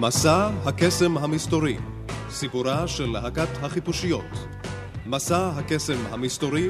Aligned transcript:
מסע 0.00 0.50
הקסם 0.64 1.18
המסתורי, 1.18 1.76
סיפורה 2.30 2.88
של 2.88 3.06
להקת 3.10 3.48
החיפושיות. 3.62 4.46
מסע 5.06 5.48
הקסם 5.48 5.98
המסתורי, 6.10 6.68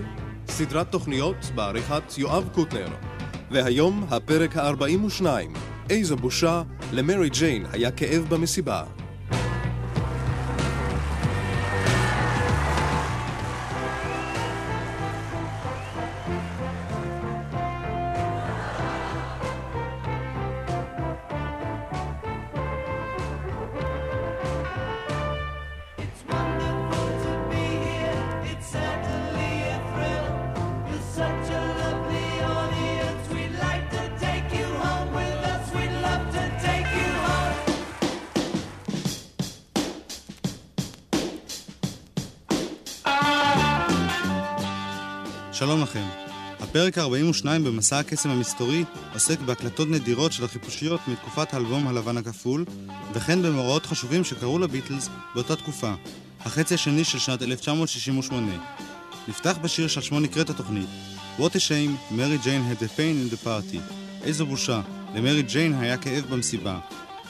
סדרת 0.49 0.93
תוכניות 0.93 1.37
בעריכת 1.55 2.19
יואב 2.19 2.49
קוטנר. 2.55 2.89
והיום 3.51 4.07
הפרק 4.11 4.57
ה-42, 4.57 5.25
איזו 5.91 6.17
בושה, 6.17 6.63
למרי 6.93 7.29
ג'יין 7.31 7.67
היה 7.73 7.91
כאב 7.91 8.27
במסיבה. 8.29 8.85
הפרק 46.99 46.99
ה-42 46.99 47.47
במסע 47.47 47.99
הקסם 47.99 48.31
המסתורי 48.31 48.85
עוסק 49.15 49.41
בהקלטות 49.41 49.89
נדירות 49.89 50.33
של 50.33 50.45
החיפושיות 50.45 51.01
מתקופת 51.09 51.55
האלבום 51.55 51.89
הלבן 51.89 52.17
הכפול, 52.17 52.65
וכן 53.13 53.43
במאורעות 53.43 53.87
חשובים 53.87 54.25
שקרו 54.25 54.59
לביטלס 54.59 55.09
באותה 55.35 55.57
תקופה, 55.57 55.95
החצי 56.41 56.75
השני 56.75 57.05
של 57.05 57.19
שנת 57.19 57.43
1968. 57.43 58.53
נפתח 59.29 59.59
בשיר 59.63 59.89
שעל 59.89 60.03
שמו 60.03 60.21
נקראת 60.21 60.51
התוכנית 60.51 60.89
What 61.39 61.53
a 61.53 61.59
shame, 61.59 62.15
Mary 62.17 62.45
Jane 62.45 62.65
had 62.71 62.83
a 62.83 62.89
pain 62.99 63.17
in 63.23 63.35
the 63.35 63.47
party. 63.47 63.79
איזו 64.23 64.47
בושה, 64.47 64.81
למרי 65.15 65.43
ג'יין 65.43 65.75
היה 65.75 65.97
כאב 65.97 66.25
במסיבה. 66.31 66.79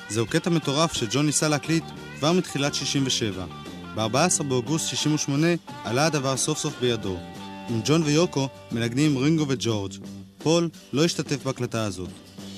זהו 0.09 0.27
קטע 0.27 0.51
מטורף 0.51 0.93
שג'ון 0.93 1.27
ניסה 1.27 1.49
להקליט 1.49 1.85
כבר 2.19 2.33
מתחילת 2.33 2.75
67. 2.75 3.45
ב-14 3.95 4.43
באוגוסט 4.43 4.89
68 4.89 5.47
עלה 5.85 6.07
הדבר 6.07 6.37
סוף 6.37 6.59
סוף 6.59 6.75
בידו. 6.81 7.17
עם 7.71 7.81
ג'ון 7.85 8.03
ויוקו 8.03 8.49
מנגנים 8.73 9.19
רינגו 9.19 9.45
וג'ורג'. 9.49 9.93
פול 10.43 10.69
לא 10.93 11.05
השתתף 11.05 11.45
בהקלטה 11.45 11.85
הזאת. 11.85 12.09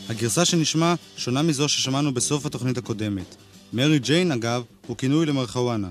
הגרסה 0.09 0.45
שנשמע 0.45 0.95
שונה 1.17 1.43
מזו 1.43 1.69
ששמענו 1.69 2.15
בסוף 2.15 2.47
התוכנית 2.47 2.79
הקודמת. 2.79 3.37
מרי 3.73 3.99
ג'יין, 3.99 4.33
אגב, 4.33 4.63
הוא 4.87 4.97
כינוי 4.97 5.27
למרחואנה. 5.27 5.89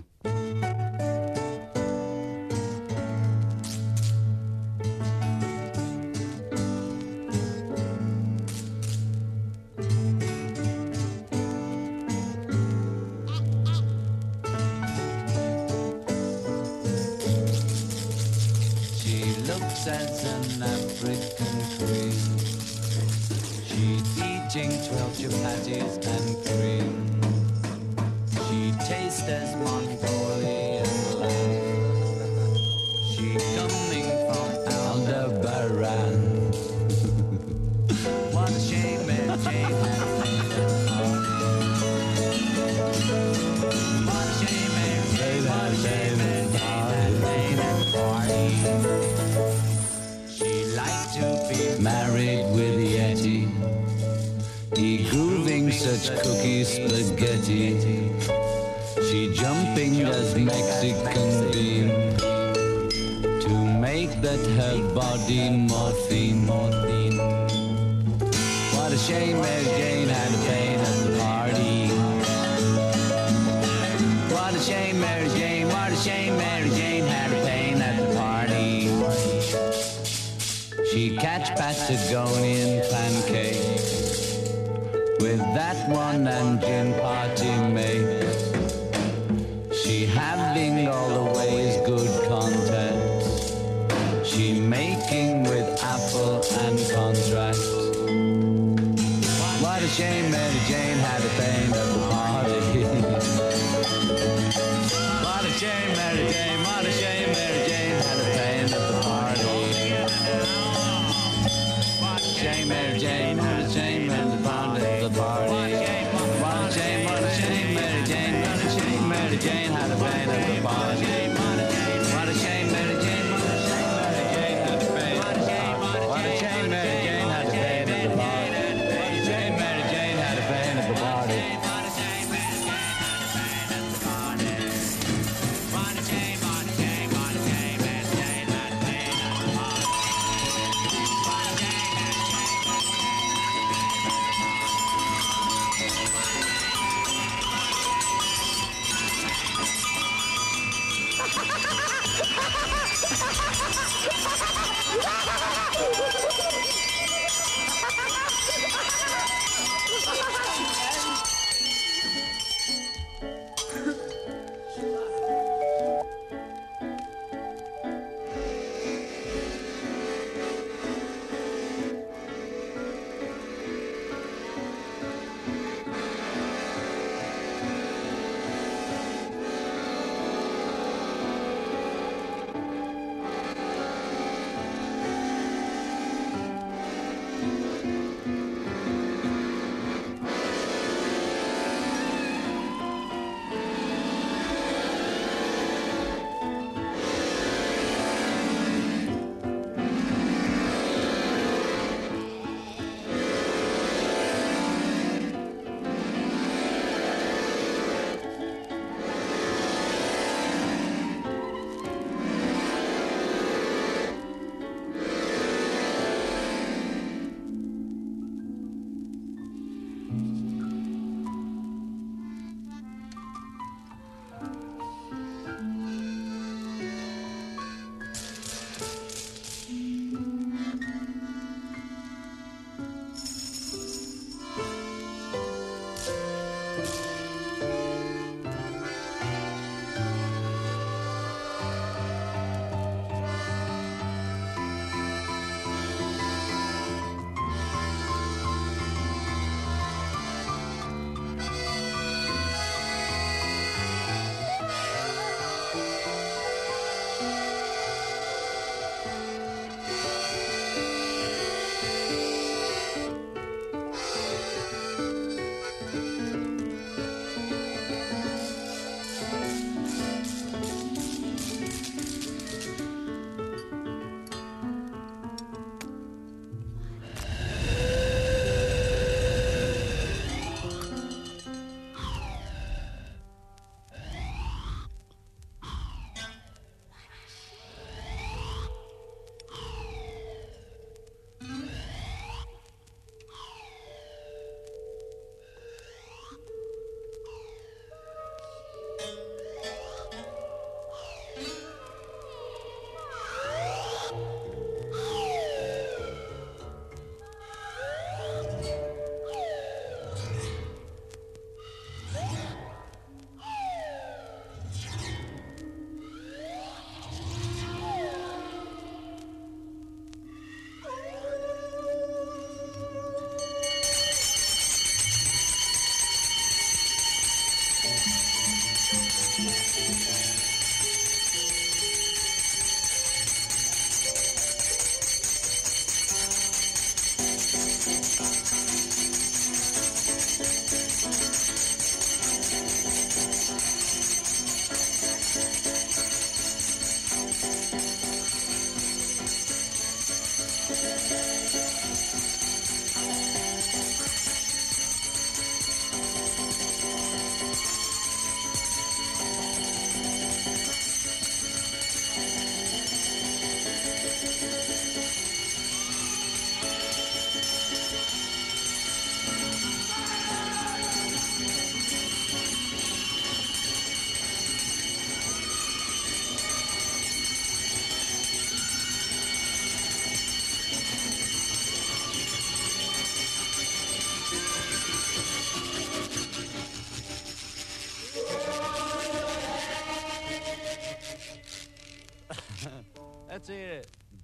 I 25.33 25.55
you 25.65 25.90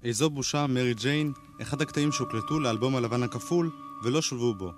איזו 0.07 0.29
בושה, 0.29 0.67
מרי 0.67 0.93
ג'יין, 0.93 1.31
אחד 1.61 1.81
הקטעים 1.81 2.11
שהוקלטו 2.11 2.59
לאלבום 2.59 2.95
הלבן 2.95 3.23
הכפול 3.23 3.69
ולא 4.03 4.21
שולבו 4.21 4.53
בו. 4.53 4.71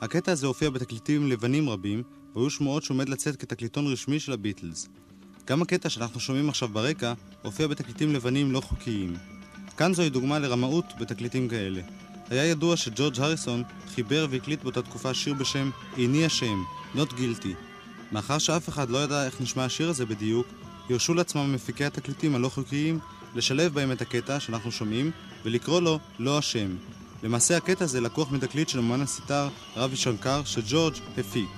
הקטע 0.00 0.32
הזה 0.32 0.46
הופיע 0.46 0.70
בתקליטים 0.70 1.28
לבנים 1.28 1.68
רבים, 1.68 2.02
והיו 2.36 2.50
שמועות 2.50 2.82
שעומד 2.82 3.08
לצאת 3.08 3.36
כתקליטון 3.36 3.86
רשמי 3.86 4.20
של 4.20 4.32
הביטלס. 4.32 4.88
גם 5.46 5.62
הקטע 5.62 5.88
שאנחנו 5.88 6.20
שומעים 6.20 6.48
עכשיו 6.48 6.68
ברקע, 6.68 7.12
הופיע 7.42 7.66
בתקליטים 7.66 8.12
לבנים 8.14 8.52
לא 8.52 8.60
חוקיים. 8.60 9.16
כאן 9.76 9.94
זוהי 9.94 10.10
דוגמה 10.10 10.38
לרמאות 10.38 10.84
בתקליטים 11.00 11.48
כאלה. 11.48 11.82
היה 12.30 12.44
ידוע 12.44 12.76
שג'ורג' 12.76 13.20
הריסון 13.20 13.62
חיבר 13.94 14.26
והקליט 14.30 14.62
באותה 14.62 14.82
תקופה 14.82 15.14
שיר 15.14 15.34
בשם 15.34 15.70
"איני 15.96 16.26
אשם", 16.26 16.62
Not 16.94 17.10
Guilty. 17.10 17.54
מאחר 18.12 18.38
שאף 18.38 18.68
אחד 18.68 18.90
לא 18.90 18.98
ידע 19.04 19.26
איך 19.26 19.40
נשמע 19.40 19.64
השיר 19.64 19.88
הזה 19.88 20.06
בדיוק, 20.06 20.46
הרשו 20.90 21.14
לעצמם 21.14 21.52
מפיקי 21.54 21.84
התקליטים 21.84 22.34
הלא 22.34 22.48
חוקיים 22.48 22.98
לשלב 23.34 23.74
בהם 23.74 23.92
את 23.92 24.02
הקטע 24.02 24.40
שאנחנו 24.40 24.72
שומעים 24.72 25.10
ולקרוא 25.44 25.80
לו 25.80 25.98
"לא 26.18 26.38
אשם". 26.38 26.76
למעשה 27.22 27.56
הקטע 27.56 27.84
הזה 27.84 28.00
לקוח 28.00 28.32
מתקליט 28.32 28.68
של 28.68 28.78
אומן 28.78 29.00
הסיטר 29.00 29.48
רבי 29.76 29.96
שנקר 29.96 30.44
שג'ורג' 30.44 30.94
הפיק. 31.18 31.50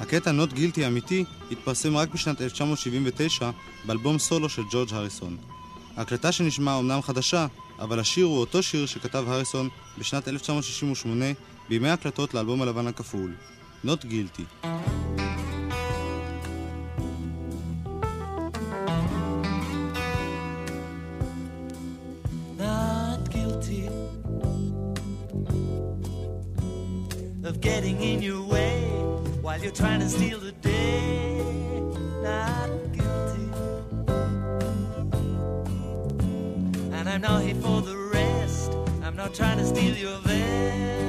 הקטע 0.00 0.30
Not 0.30 0.52
Guilty 0.52 0.80
האמיתי 0.84 1.24
התפרסם 1.50 1.96
רק 1.96 2.14
בשנת 2.14 2.40
1979 2.40 3.50
באלבום 3.84 4.18
סולו 4.18 4.48
של 4.48 4.62
ג'ורג' 4.70 4.88
הריסון. 4.92 5.36
ההקלטה 5.96 6.32
שנשמעה 6.32 6.74
אומנם 6.74 7.02
חדשה, 7.02 7.46
אבל 7.78 8.00
השיר 8.00 8.26
הוא 8.26 8.38
אותו 8.38 8.62
שיר 8.62 8.86
שכתב 8.86 9.24
הריסון 9.28 9.68
בשנת 9.98 10.28
1968 10.28 11.24
בימי 11.68 11.88
הקלטות 11.88 12.34
לאלבום 12.34 12.62
הלבן 12.62 12.86
הכפול. 12.86 13.32
Not 13.84 14.04
Guilty. 14.04 14.66
Getting 27.70 28.00
in 28.02 28.20
your 28.20 28.42
way 28.42 28.80
while 29.42 29.58
you're 29.62 29.70
trying 29.70 30.00
to 30.00 30.08
steal 30.08 30.40
the 30.40 30.50
day. 30.50 31.38
Not 32.20 32.68
guilty. 32.96 33.46
And 36.96 37.08
I'm 37.08 37.20
not 37.20 37.42
here 37.42 37.54
for 37.66 37.80
the 37.80 37.96
rest. 38.12 38.72
I'm 39.04 39.14
not 39.14 39.34
trying 39.34 39.58
to 39.58 39.64
steal 39.64 39.96
your 39.96 40.18
vest. 40.18 40.99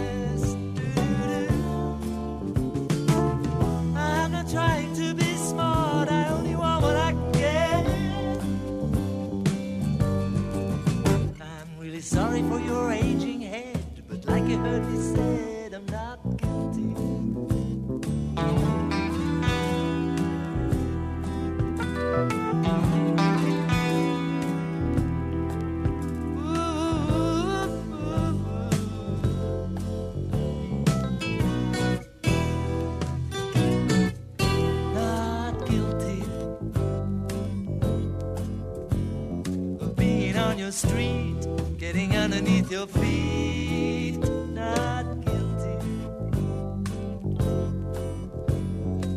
Street, 40.71 41.35
getting 41.77 42.15
underneath 42.15 42.71
your 42.71 42.87
feet. 42.87 44.19
Not 44.53 45.03
guilty. 45.25 45.75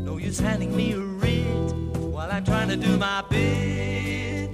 No 0.05 0.17
use 0.17 0.39
handing 0.39 0.75
me 0.77 0.93
a 0.93 0.99
writ 0.99 1.73
while 2.15 2.31
I'm 2.31 2.45
trying 2.45 2.69
to 2.69 2.77
do 2.77 2.97
my 2.97 3.23
bit. 3.31 4.51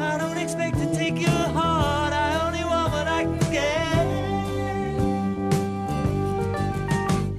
I 0.00 0.18
don't 0.18 0.38
expect 0.38 0.78
to 0.78 0.94
take 0.94 1.18
your 1.20 1.30
heart. 1.30 2.12
I 2.12 2.46
only 2.46 2.64
want 2.64 2.92
what 2.92 3.06
I 3.06 3.22
can 3.24 3.38
get. 3.52 4.06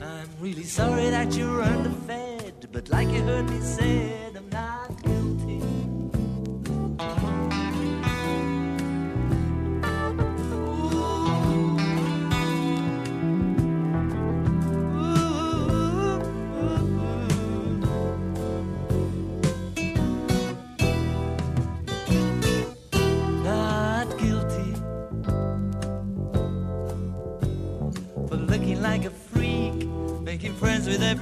I'm 0.04 0.30
really 0.40 0.64
sorry 0.64 1.10
that 1.10 1.36
you're 1.36 1.62
underfed, 1.64 2.72
but 2.72 2.90
like 2.90 3.10
you 3.10 3.22
heard 3.24 3.50
me 3.50 3.60
said, 3.60 4.17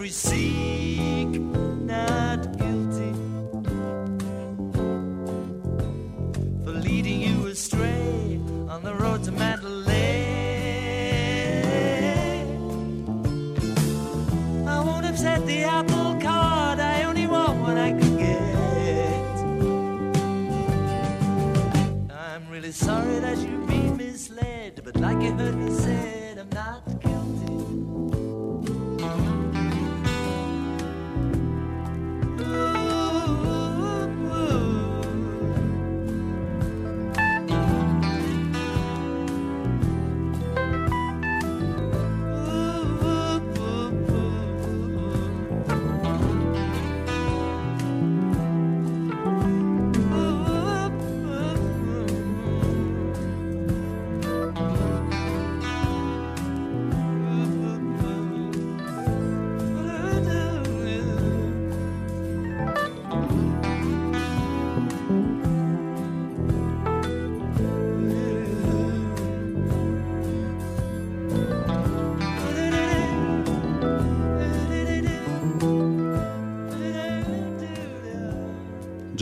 We 0.06 0.12
see. 0.12 0.85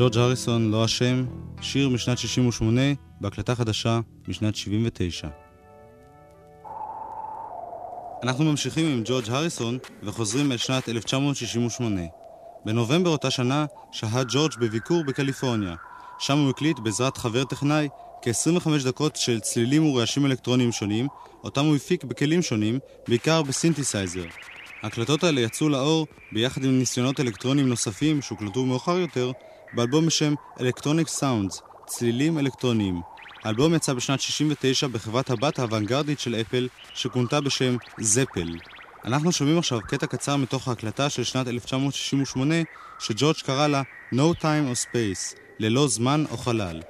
ג'ורג' 0.03 0.17
הריסון, 0.17 0.71
לא 0.71 0.85
אשם, 0.85 1.25
שיר 1.61 1.89
משנת 1.89 2.17
68, 2.17 2.81
בהקלטה 3.21 3.55
חדשה 3.55 3.99
משנת 4.27 4.55
79. 4.55 5.27
אנחנו 8.23 8.43
ממשיכים 8.45 8.85
עם 8.85 9.01
ג'ורג' 9.05 9.29
הריסון 9.29 9.77
וחוזרים 10.03 10.51
אל 10.51 10.57
שנת 10.57 10.89
1968. 10.89 12.01
בנובמבר 12.65 13.09
אותה 13.09 13.31
שנה 13.31 13.65
שהה 13.91 14.23
ג'ורג' 14.29 14.51
בביקור 14.59 15.03
בקליפורניה. 15.03 15.75
שם 16.19 16.37
הוא 16.37 16.49
הקליט 16.49 16.79
בעזרת 16.79 17.17
חבר 17.17 17.43
טכנאי 17.43 17.89
כ-25 18.21 18.69
דקות 18.85 19.15
של 19.15 19.39
צלילים 19.39 19.85
ורעשים 19.85 20.25
אלקטרוניים 20.25 20.71
שונים, 20.71 21.07
אותם 21.43 21.65
הוא 21.65 21.75
הפיק 21.75 22.03
בכלים 22.03 22.41
שונים, 22.41 22.79
בעיקר 23.07 23.41
בסינתסייזר. 23.41 24.25
ההקלטות 24.81 25.23
האלה 25.23 25.41
יצאו 25.41 25.69
לאור 25.69 26.07
ביחד 26.31 26.63
עם 26.63 26.79
ניסיונות 26.79 27.19
אלקטרוניים 27.19 27.69
נוספים 27.69 28.21
שהוקלטו 28.21 28.65
מאוחר 28.65 28.97
יותר 28.97 29.31
באלבום 29.75 30.05
בשם 30.05 30.33
Electronic 30.57 31.19
Sounds, 31.19 31.61
צלילים 31.85 32.39
אלקטרוניים. 32.39 33.01
האלבום 33.43 33.73
יצא 33.73 33.93
בשנת 33.93 34.21
69 34.21 34.87
בחברת 34.87 35.29
הבת 35.29 35.59
האוונגרדית 35.59 36.19
של 36.19 36.35
אפל, 36.35 36.67
שכונתה 36.93 37.41
בשם 37.41 37.75
זפל. 37.99 38.49
אנחנו 39.05 39.31
שומעים 39.31 39.57
עכשיו 39.57 39.79
קטע 39.81 40.07
קצר 40.07 40.35
מתוך 40.35 40.67
ההקלטה 40.67 41.09
של 41.09 41.23
שנת 41.23 41.47
1968, 41.47 42.55
שג'ורג' 42.99 43.35
קרא 43.45 43.67
לה 43.67 43.81
No 44.13 44.41
Time 44.41 44.73
or 44.73 44.87
Space, 44.87 45.37
ללא 45.59 45.87
זמן 45.87 46.23
או 46.31 46.37
חלל. 46.37 46.81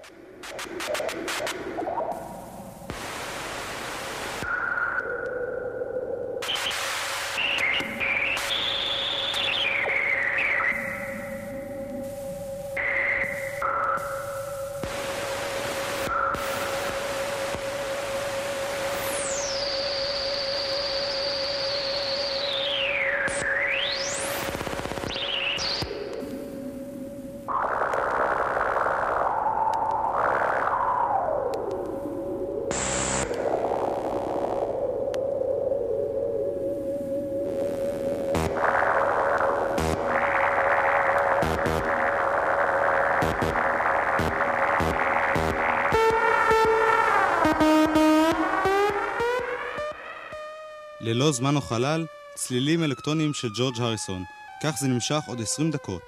ללא 51.23 51.31
זמן 51.31 51.55
או 51.55 51.61
חלל, 51.61 52.05
צלילים 52.35 52.83
אלקטרוניים 52.83 53.33
של 53.33 53.47
ג'ורג' 53.57 53.81
הריסון. 53.81 54.23
כך 54.63 54.75
זה 54.79 54.87
נמשך 54.87 55.19
עוד 55.27 55.41
20 55.41 55.71
דקות. 55.71 56.01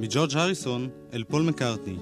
מג'ורג' 0.00 0.36
הריסון 0.36 0.88
אל 1.12 1.24
פול 1.24 1.42
מקארטני. 1.42 1.96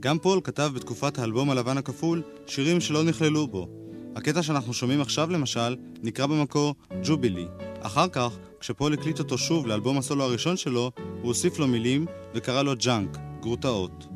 גם 0.00 0.18
פול 0.18 0.40
כתב 0.44 0.70
בתקופת 0.74 1.18
האלבום 1.18 1.50
הלבן 1.50 1.78
הכפול 1.78 2.22
שירים 2.46 2.80
שלא 2.80 3.04
נכללו 3.04 3.48
בו. 3.48 3.68
הקטע 4.16 4.42
שאנחנו 4.42 4.74
שומעים 4.74 5.00
עכשיו 5.00 5.30
למשל 5.30 5.76
נקרא 6.02 6.26
במקור 6.26 6.74
Jubilee. 7.04 7.46
אחר 7.80 8.08
כך, 8.08 8.38
כשפול 8.60 8.94
הקליט 8.94 9.18
אותו 9.18 9.38
שוב 9.38 9.66
לאלבום 9.66 9.98
הסולו 9.98 10.24
הראשון 10.24 10.56
שלו, 10.56 10.90
הוא 10.96 11.28
הוסיף 11.28 11.58
לו 11.58 11.66
מילים 11.66 12.06
וקרא 12.34 12.62
לו 12.62 12.72
ג'אנק, 12.76 13.18
גרוטאות. 13.40 14.09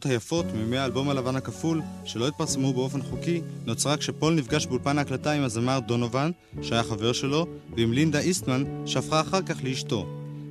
ההקלטות 0.00 0.12
היפות 0.12 0.46
מימי 0.54 0.78
האלבום 0.78 1.08
הלבן 1.10 1.36
הכפול, 1.36 1.82
שלא 2.04 2.28
התפרסמו 2.28 2.72
באופן 2.72 3.02
חוקי, 3.02 3.40
נוצרה 3.66 3.96
כשפול 3.96 4.34
נפגש 4.34 4.66
באולפן 4.66 4.98
ההקלטה 4.98 5.32
עם 5.32 5.42
הזמר 5.42 5.78
דונובן, 5.78 6.30
שהיה 6.62 6.82
חבר 6.82 7.12
שלו, 7.12 7.46
ועם 7.76 7.92
לינדה 7.92 8.18
איסטמן, 8.18 8.64
שהפכה 8.86 9.20
אחר 9.20 9.42
כך 9.42 9.64
לאשתו. 9.64 10.06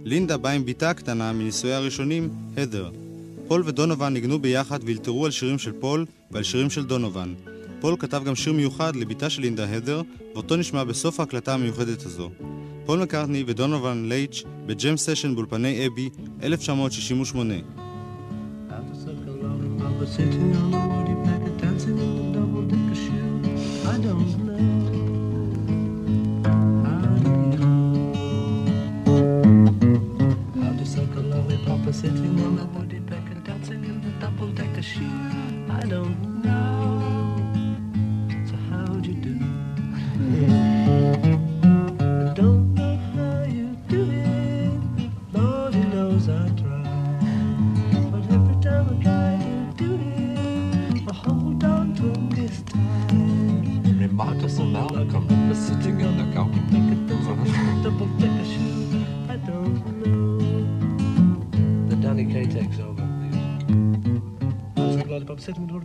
לינדה 0.05 0.37
באה 0.37 0.51
עם 0.51 0.65
בתה 0.65 0.89
הקטנה 0.89 1.33
מנישואיה 1.33 1.77
הראשונים, 1.77 2.29
הת'ר. 2.57 2.89
פול 3.47 3.63
ודונובן 3.65 4.13
ניגנו 4.13 4.39
ביחד 4.39 4.79
ואילתרו 4.83 5.25
על 5.25 5.31
שירים 5.31 5.59
של 5.59 5.71
פול 5.79 6.05
ועל 6.31 6.43
שירים 6.43 6.69
של 6.69 6.85
דונובן. 6.85 7.33
פול 7.81 7.95
כתב 7.99 8.21
גם 8.25 8.35
שיר 8.35 8.53
מיוחד 8.53 8.95
לבתה 8.95 9.29
של 9.29 9.41
לינדה 9.41 9.75
הת'ר, 9.75 10.01
ואותו 10.33 10.55
נשמע 10.55 10.83
בסוף 10.83 11.19
ההקלטה 11.19 11.53
המיוחדת 11.53 12.05
הזו. 12.05 12.29
פול 12.85 12.99
מקארטני 12.99 13.43
ודונובן 13.47 14.05
לייץ' 14.09 14.43
בג'ם 14.65 14.97
סשן 14.97 15.35
באולפני 15.35 15.87
אבי, 15.87 16.09
1968. 16.43 17.88
Sitting 20.09 20.55
on 20.55 20.73
a 20.73 20.87
woody 20.87 21.15
packet, 21.23 21.57
dancing 21.59 21.97
in 21.99 22.29
a 22.29 22.33
double 22.33 22.63
decker 22.63 22.95
shoe. 22.95 23.41
I 23.87 23.97
don't 23.99 24.37
know. 24.45 24.57
The 30.77 30.85
of 31.37 31.47
the 31.47 31.57
papa 31.65 31.93
sitting 31.93 32.39
on 32.43 32.57
a 32.57 32.65
woody 32.65 32.99
packet, 33.01 33.43
dancing 33.43 33.83
in 33.85 34.03
a 34.03 34.19
double 34.19 34.47
decker 34.47 34.81
shoe. 34.81 35.05
I 35.69 35.81
don't 35.85 36.23
know. 36.23 36.28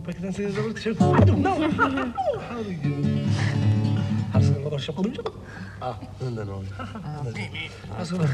Bakın 0.07 0.31
size 0.31 0.49
zor 0.49 0.73
kışık. 0.75 1.01
No. 1.01 1.07
How 1.09 1.25
do 2.65 2.71
you? 2.71 2.95
Hapsın 4.33 4.55
o 4.71 4.79
şaplı. 4.79 5.11
Ah, 5.81 6.01
neden 6.21 6.47
oldu? 6.47 6.65
Nasıl? 7.99 8.17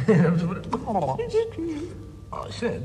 I 2.32 2.52
said. 2.52 2.82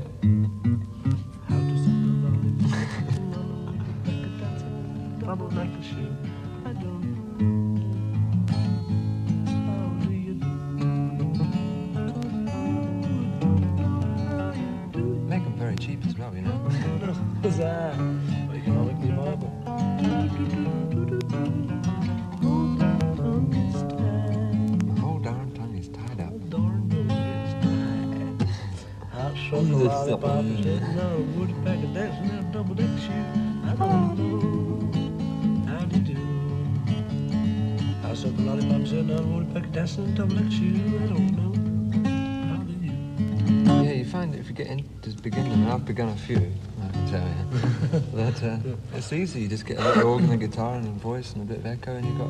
Woody 39.97 40.05
pack 40.05 40.05
of 40.05 40.05
dancing 40.05 40.05
in 40.05 40.09
a 40.09 40.15
double 40.15 40.35
deck 40.35 40.51
shoe. 40.51 40.75
I 40.75 41.07
don't 41.07 41.31
know. 41.35 42.09
How 42.47 42.63
do 42.63 42.73
you? 42.73 43.83
Yeah, 43.83 43.93
you 43.93 44.05
find 44.05 44.33
that 44.33 44.39
if 44.39 44.47
you 44.47 44.53
get 44.53 44.67
into 44.67 45.09
beginning, 45.21 45.51
and 45.53 45.69
I've 45.69 45.85
begun 45.85 46.09
a 46.09 46.15
few, 46.15 46.37
I 46.37 46.91
can 46.91 47.07
tell 47.09 47.27
you, 47.27 47.99
that 48.13 48.43
uh, 48.43 48.75
it's 48.93 49.11
easy. 49.11 49.41
You 49.41 49.47
just 49.47 49.65
get 49.65 49.79
a 49.79 49.83
little 49.83 50.11
organ, 50.13 50.31
a 50.31 50.37
guitar, 50.37 50.75
and 50.75 50.87
a 50.87 50.91
voice, 50.91 51.33
and 51.33 51.41
a 51.43 51.45
bit 51.45 51.57
of 51.59 51.65
echo, 51.65 51.95
and 51.95 52.05
you've 52.05 52.17
got 52.17 52.29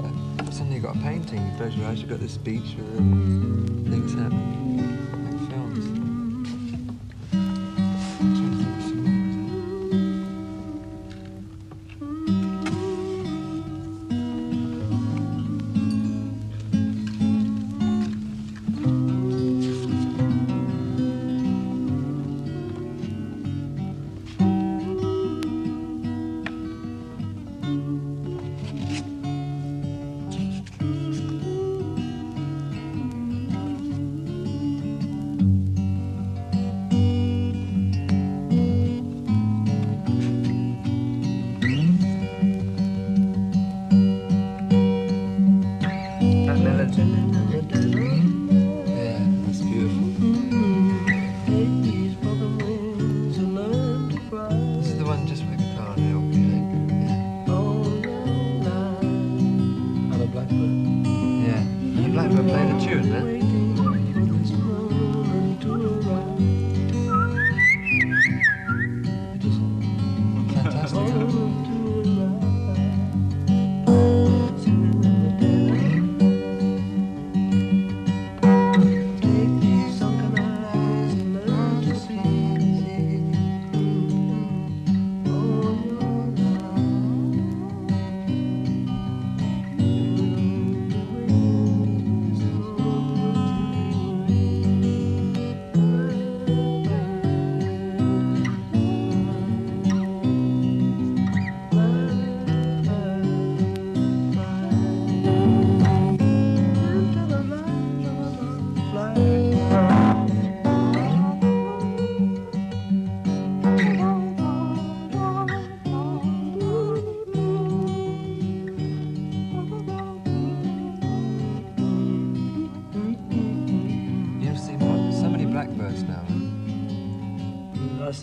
a, 0.50 0.52
suddenly 0.52 0.76
you've 0.76 0.86
got 0.86 0.96
a 0.96 1.00
painting. 1.00 1.46
You 1.46 1.58
close 1.58 1.76
your 1.76 1.88
eyes, 1.88 2.00
you've 2.00 2.10
got 2.10 2.20
this 2.20 2.34
speech 2.34 2.76
with 2.78 2.96
uh, 2.96 2.98
things 3.92 4.14
happening, 4.14 4.97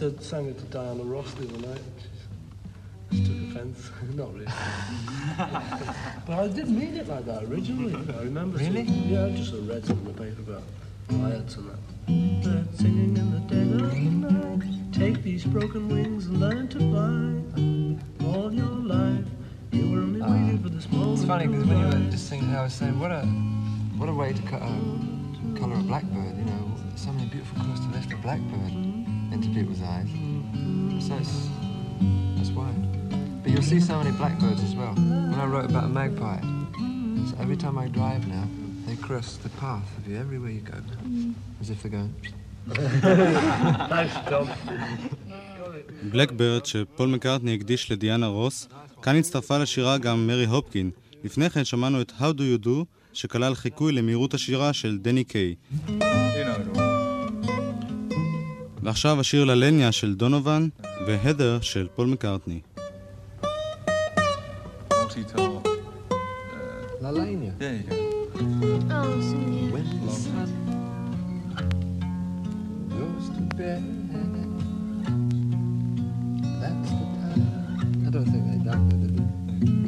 said, 0.04 0.22
sang 0.22 0.46
it 0.46 0.58
to 0.58 0.64
Diana 0.64 1.02
Ross 1.02 1.32
the 1.32 1.48
other 1.48 1.68
night. 1.68 1.80
She, 3.10 3.16
she 3.16 3.24
took 3.24 3.56
offence. 3.56 3.90
Not 4.14 4.34
really. 4.34 4.44
but 6.26 6.38
I 6.38 6.48
didn't 6.48 6.78
mean 6.78 6.96
it 6.96 7.08
like 7.08 7.24
that 7.24 7.44
originally. 7.44 7.94
I 8.14 8.24
remember. 8.24 8.58
Really? 8.58 8.86
seeing- 8.86 9.08
yeah, 9.08 9.24
I 9.24 9.30
just 9.30 9.48
sort 9.48 9.62
of 9.62 9.68
read 9.68 9.86
something 9.86 10.06
in 10.06 10.14
the 10.14 10.22
paper 10.22 10.42
about 10.42 10.62
riots 11.08 11.56
and 11.56 11.70
that. 11.70 12.44
Birds 12.44 12.78
singing 12.78 13.16
in 13.16 13.30
the 13.32 13.40
dead 13.48 13.80
of 13.80 13.94
night. 13.96 14.92
Take 14.92 15.22
these 15.22 15.44
broken 15.44 15.88
wings 15.88 16.26
and 16.26 16.38
learn 16.38 16.68
to 16.68 16.78
fly. 16.78 18.28
All 18.28 18.52
your 18.52 18.66
life, 18.66 19.24
you 19.72 19.90
were 19.90 20.00
only 20.00 20.20
waiting 20.20 20.62
for 20.62 20.68
this 20.68 20.86
moment. 20.90 21.08
Ah. 21.08 21.14
It's 21.14 21.24
funny 21.24 21.46
because 21.46 21.64
when 21.66 21.78
you 21.78 21.86
were 21.86 22.10
just 22.10 22.28
singing, 22.28 22.54
I 22.54 22.64
was 22.64 22.74
saying, 22.74 23.00
what 23.00 23.10
a 23.10 23.22
what 23.96 24.10
a 24.10 24.12
way 24.12 24.34
to 24.34 24.42
cut 24.42 24.60
a 24.60 25.58
colour 25.58 25.76
a 25.76 25.82
blackbird. 25.82 26.36
You 26.36 26.44
know, 26.44 26.74
so 26.94 27.10
many 27.10 27.26
beautiful 27.28 27.56
colours 27.62 27.80
to 27.80 27.86
lift 27.86 28.12
a 28.12 28.16
blackbird 28.18 28.93
into 29.34 29.48
people's 29.58 29.82
eyes. 29.94 30.10
So 31.06 31.12
it's 31.22 31.34
that's 32.36 32.52
why. 32.58 32.70
But 33.42 33.48
you'll 33.52 33.68
see 33.72 33.80
so 33.90 33.94
many 34.00 34.12
blackbirds 34.20 34.62
as 34.68 34.74
well. 34.80 34.94
When 35.30 35.40
I 35.44 35.46
wrote 35.52 35.66
about 35.72 35.84
a 35.90 35.92
magpie, 36.00 36.42
so 37.28 37.32
every 37.44 37.58
time 37.64 37.76
I 37.84 37.86
drive 37.98 38.22
now, 38.36 38.46
they 38.86 38.96
cross 39.06 39.28
the 39.46 39.52
path 39.62 39.88
of 39.98 40.02
you 40.08 40.14
everywhere 40.24 40.52
you 40.58 40.64
go, 40.74 40.78
as 41.60 41.68
if 41.72 41.78
they're 41.82 41.96
going. 42.00 42.14
בלקברד 46.10 46.66
שפול 46.66 47.08
מקארטני 47.08 47.54
הקדיש 47.54 47.92
לדיאנה 47.92 48.26
רוס, 48.26 48.68
כאן 49.02 49.16
הצטרפה 49.16 49.58
לשירה 49.58 49.98
גם 49.98 50.26
מרי 50.26 50.46
הופקין. 50.46 50.90
לפני 51.24 51.50
כן 51.50 51.64
שמענו 51.64 52.00
את 52.00 52.12
How 52.18 52.32
Do 52.38 52.40
You 52.40 52.66
Do, 52.66 52.84
שכלל 53.12 53.54
חיקוי 53.54 53.92
למהירות 53.92 54.34
השירה 54.34 54.72
של 54.72 54.98
דני 54.98 55.24
קיי. 55.24 55.54
ועכשיו 58.84 59.20
השיר 59.20 59.44
ללניה 59.44 59.92
של 59.92 60.14
דונובן, 60.14 60.68
והדר 61.06 61.60
של 61.60 61.88
פול 61.94 62.06
מקארטני. 62.06 62.60
you 65.16 65.22
go. 65.36 65.64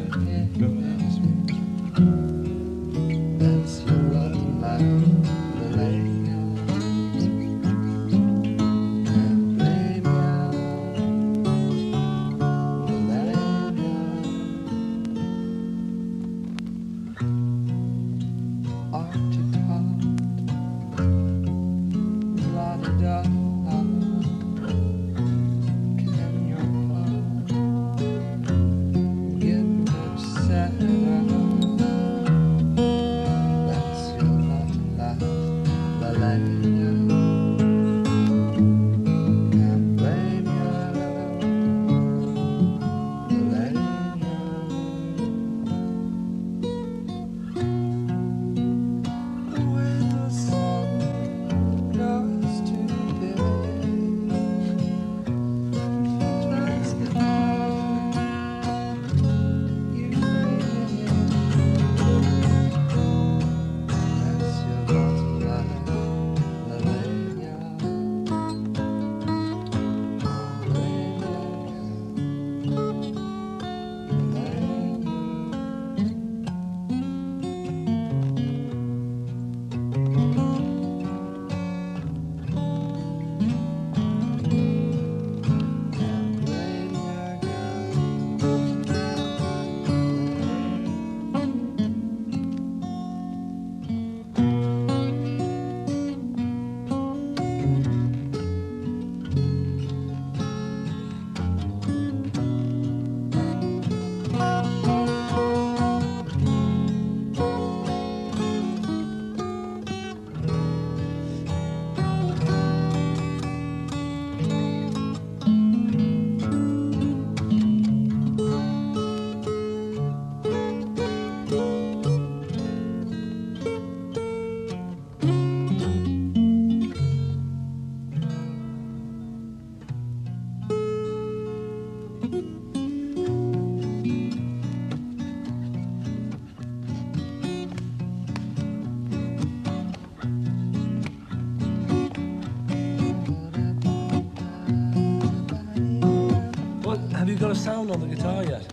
got 147.52 147.60
a 147.60 147.64
sound 147.64 147.90
on 147.90 148.00
the 148.00 148.06
guitar 148.06 148.42
yet? 148.44 148.72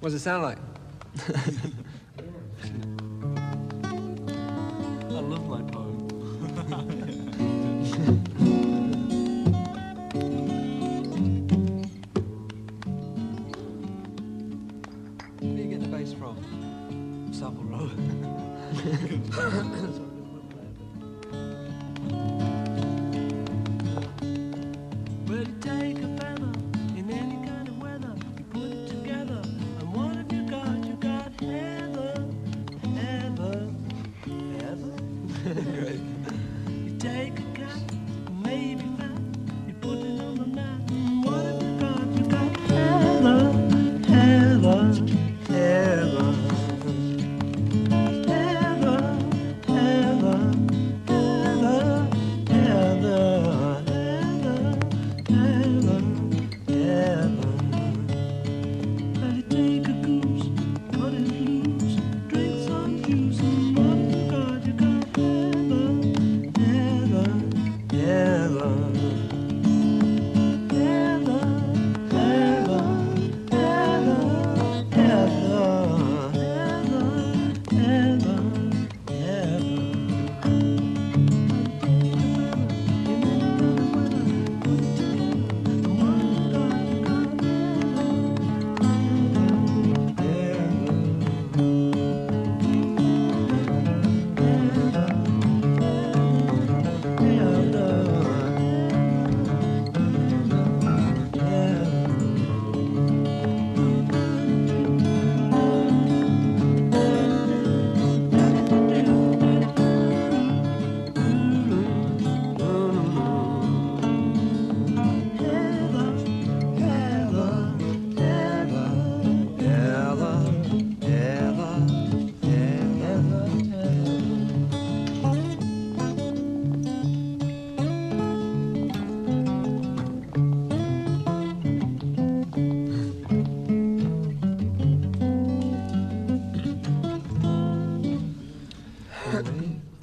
What 0.00 0.08
does 0.08 0.14
it 0.14 0.20
sound 0.20 0.42
like? 0.42 0.58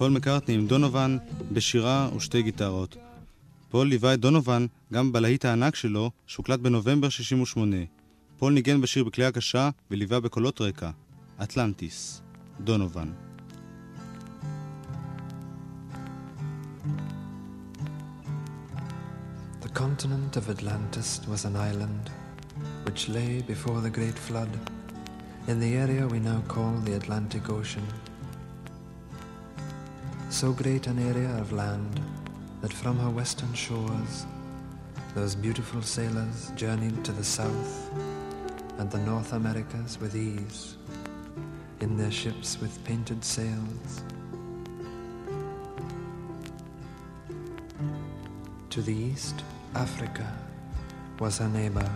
פול 0.02 0.12
מקארטני 0.12 0.56
עם 0.56 0.68
דונובן 0.68 1.18
בשירה 1.52 2.10
ושתי 2.16 2.42
גיטרות. 2.42 2.98
פול 3.70 3.88
ליווה 3.88 4.14
את 4.14 4.20
דונובן 4.20 4.66
גם 4.94 5.12
בלהיט 5.12 5.46
הענק 5.46 5.76
שלו, 5.76 6.12
שהוקלט 6.28 6.60
בנובמבר 6.60 7.10
68. 7.10 7.78
פול 8.38 8.54
ניגן 8.54 8.82
בשיר 8.82 9.04
בכלי 9.04 9.32
הקשה 9.32 9.70
וליווה 9.92 10.20
בקולות 10.20 10.62
רקע. 10.62 10.90
אטלנטיס. 11.44 12.22
דונובן. 12.64 13.08
The 19.62 19.70
continent 19.70 20.38
of 20.38 20.50
Atlantis 20.50 21.28
was 21.32 21.46
an 21.46 21.56
island 21.56 22.10
which 22.86 23.10
lay 23.10 23.42
before 23.54 23.80
the 23.82 23.94
great 23.98 24.20
flood 24.28 24.52
in 25.48 25.60
the 25.60 25.76
area 25.76 26.08
we 26.08 26.20
now 26.20 26.42
call 26.48 26.74
the 26.86 26.94
Atlantic 27.02 27.50
Ocean. 27.50 28.11
So 30.32 30.54
great 30.54 30.88
an 30.88 30.98
area 30.98 31.30
of 31.38 31.52
land 31.52 32.02
that 32.62 32.72
from 32.72 32.98
her 32.98 33.10
western 33.10 33.54
shores 33.54 34.26
those 35.14 35.36
beautiful 35.36 35.82
sailors 35.82 36.52
journeyed 36.56 37.04
to 37.04 37.12
the 37.12 37.24
south 37.24 37.92
and 38.80 38.90
the 38.90 38.98
North 39.00 39.34
Americas 39.34 40.00
with 40.00 40.16
ease 40.16 40.78
in 41.82 41.98
their 41.98 42.10
ships 42.10 42.60
with 42.62 42.84
painted 42.86 43.24
sails. 43.24 44.04
To 48.70 48.82
the 48.82 48.96
east, 48.96 49.44
Africa 49.76 50.34
was 51.20 51.38
her 51.40 51.50
neighbor, 51.50 51.92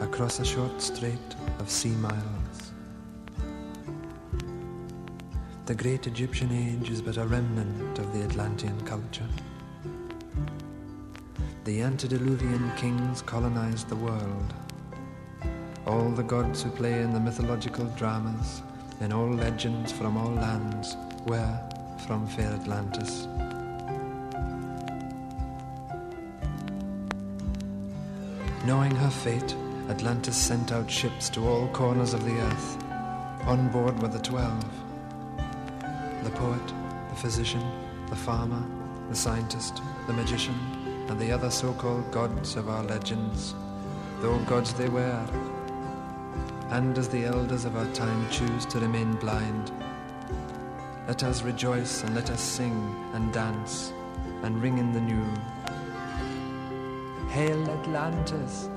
across 0.00 0.38
a 0.38 0.44
short 0.44 0.80
strait 0.82 1.34
of 1.58 1.70
sea 1.70 1.96
miles. 1.96 2.39
The 5.70 5.76
great 5.76 6.08
Egyptian 6.08 6.50
age 6.50 6.90
is 6.90 7.00
but 7.00 7.16
a 7.16 7.24
remnant 7.24 7.96
of 8.00 8.12
the 8.12 8.24
Atlantean 8.24 8.80
culture. 8.80 9.28
The 11.62 11.82
antediluvian 11.82 12.72
kings 12.74 13.22
colonized 13.22 13.88
the 13.88 13.94
world. 13.94 14.52
All 15.86 16.10
the 16.10 16.24
gods 16.24 16.64
who 16.64 16.72
play 16.72 17.00
in 17.00 17.12
the 17.12 17.20
mythological 17.20 17.84
dramas, 17.96 18.62
in 19.00 19.12
all 19.12 19.30
legends 19.30 19.92
from 19.92 20.16
all 20.16 20.32
lands, 20.32 20.96
were 21.26 21.60
from 22.04 22.26
fair 22.26 22.50
Atlantis. 22.50 23.28
Knowing 28.66 28.96
her 28.96 29.10
fate, 29.10 29.54
Atlantis 29.88 30.36
sent 30.36 30.72
out 30.72 30.90
ships 30.90 31.28
to 31.28 31.46
all 31.46 31.68
corners 31.68 32.12
of 32.12 32.24
the 32.24 32.36
earth. 32.40 32.82
On 33.46 33.68
board 33.68 34.02
were 34.02 34.08
the 34.08 34.18
twelve 34.18 34.64
the 36.24 36.30
poet, 36.30 36.66
the 37.08 37.16
physician, 37.16 37.62
the 38.08 38.16
farmer, 38.16 38.62
the 39.08 39.16
scientist, 39.16 39.82
the 40.06 40.12
magician, 40.12 40.54
and 41.08 41.18
the 41.18 41.32
other 41.32 41.50
so 41.50 41.72
called 41.74 42.10
gods 42.10 42.56
of 42.56 42.68
our 42.68 42.82
legends, 42.84 43.54
though 44.20 44.38
gods 44.40 44.72
they 44.74 44.88
were. 44.88 45.24
And 46.70 46.96
as 46.96 47.08
the 47.08 47.24
elders 47.24 47.64
of 47.64 47.76
our 47.76 47.90
time 47.92 48.28
choose 48.30 48.64
to 48.66 48.78
remain 48.78 49.14
blind, 49.14 49.72
let 51.08 51.24
us 51.24 51.42
rejoice 51.42 52.04
and 52.04 52.14
let 52.14 52.30
us 52.30 52.40
sing 52.40 52.94
and 53.14 53.32
dance 53.32 53.92
and 54.42 54.62
ring 54.62 54.78
in 54.78 54.92
the 54.92 55.00
new. 55.00 55.26
Hail 57.30 57.68
Atlantis! 57.70 58.68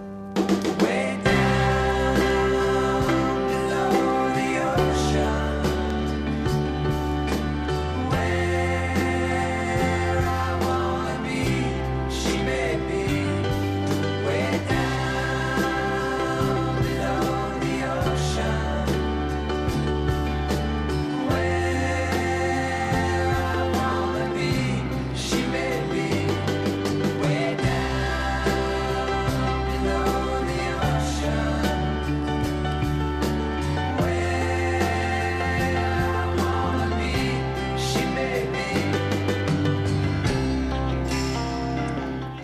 Way 0.82 1.33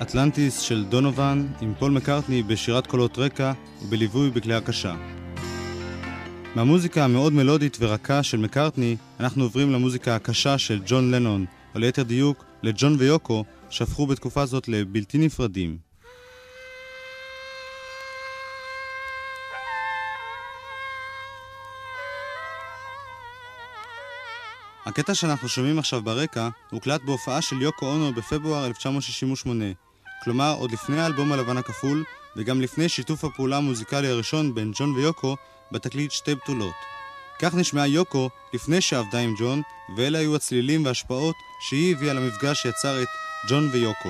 אטלנטיס 0.09 0.59
של 0.59 0.85
דונובן 0.85 1.47
עם 1.61 1.73
פול 1.79 1.91
מקארטני 1.91 2.43
בשירת 2.43 2.87
קולות 2.87 3.17
רקע 3.17 3.53
ובליווי 3.81 4.29
בכלי 4.29 4.53
הקשה. 4.53 4.95
מהמוזיקה 6.55 7.03
המאוד 7.03 7.33
מלודית 7.33 7.77
ורכה 7.79 8.23
של 8.23 8.37
מקארטני, 8.37 8.95
אנחנו 9.19 9.43
עוברים 9.43 9.71
למוזיקה 9.71 10.15
הקשה 10.15 10.57
של 10.57 10.81
ג'ון 10.85 11.11
לנון, 11.11 11.45
או 11.75 11.79
ליתר 11.79 12.03
דיוק, 12.03 12.45
לג'ון 12.63 12.95
ויוקו, 12.99 13.43
שהפכו 13.69 14.07
בתקופה 14.07 14.45
זאת 14.45 14.67
לבלתי 14.67 15.17
נפרדים. 15.17 15.77
הקטע 24.85 25.15
שאנחנו 25.15 25.49
שומעים 25.49 25.79
עכשיו 25.79 26.01
ברקע 26.01 26.49
הוקלט 26.71 27.01
בהופעה 27.01 27.41
של 27.41 27.61
יוקו 27.61 27.85
אונו 27.85 28.13
בפברואר 28.13 28.65
1968, 28.65 29.65
כלומר 30.23 30.55
עוד 30.59 30.71
לפני 30.71 31.01
האלבום 31.01 31.31
הלבן 31.31 31.57
הכפול 31.57 32.03
וגם 32.35 32.61
לפני 32.61 32.89
שיתוף 32.89 33.23
הפעולה 33.23 33.57
המוזיקלי 33.57 34.07
הראשון 34.07 34.55
בין 34.55 34.71
ג'ון 34.75 34.91
ויוקו 34.95 35.35
בתקליט 35.71 36.11
שתי 36.11 36.35
בתולות. 36.35 36.75
כך 37.39 37.55
נשמעה 37.55 37.87
יוקו 37.87 38.29
לפני 38.53 38.81
שעבדה 38.81 39.19
עם 39.19 39.35
ג'ון, 39.39 39.61
ואלה 39.97 40.19
היו 40.19 40.35
הצלילים 40.35 40.85
וההשפעות 40.85 41.35
שהיא 41.59 41.95
הביאה 41.95 42.13
למפגש 42.13 42.61
שיצר 42.61 43.01
את 43.01 43.07
ג'ון 43.49 43.69
ויוקו. 43.71 44.09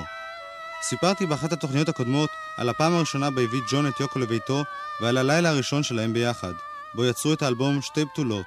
סיפרתי 0.82 1.26
באחת 1.26 1.52
התוכניות 1.52 1.88
הקודמות 1.88 2.30
על 2.56 2.68
הפעם 2.68 2.94
הראשונה 2.94 3.30
בה 3.30 3.42
הביא 3.42 3.60
ג'ון 3.70 3.88
את 3.88 4.00
יוקו 4.00 4.18
לביתו 4.18 4.62
ועל 5.00 5.18
הלילה 5.18 5.50
הראשון 5.50 5.82
שלהם 5.82 6.12
ביחד, 6.12 6.52
בו 6.94 7.04
יצרו 7.04 7.32
את 7.32 7.42
האלבום 7.42 7.82
שתי 7.82 8.04
בתולות. 8.04 8.46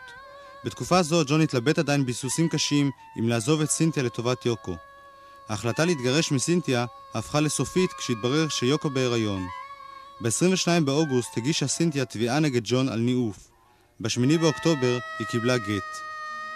בתקופה 0.63 1.03
זו 1.03 1.23
ג'ון 1.27 1.41
התלבט 1.41 1.79
עדיין 1.79 2.05
ביסוסים 2.05 2.49
קשים 2.49 2.91
אם 3.19 3.29
לעזוב 3.29 3.61
את 3.61 3.69
סינתיה 3.69 4.03
לטובת 4.03 4.45
יוקו. 4.45 4.77
ההחלטה 5.49 5.85
להתגרש 5.85 6.31
מסינתיה 6.31 6.85
הפכה 7.13 7.39
לסופית 7.39 7.93
כשהתברר 7.93 8.47
שיוקו 8.49 8.89
בהיריון. 8.89 9.47
ב-22 10.21 10.83
באוגוסט 10.85 11.37
הגישה 11.37 11.67
סינתיה 11.67 12.05
תביעה 12.05 12.39
נגד 12.39 12.61
ג'ון 12.63 12.89
על 12.89 12.99
ניאוף. 12.99 13.37
ב-8 13.99 14.39
באוקטובר 14.41 14.97
היא 15.19 15.27
קיבלה 15.27 15.57
גט. 15.57 15.83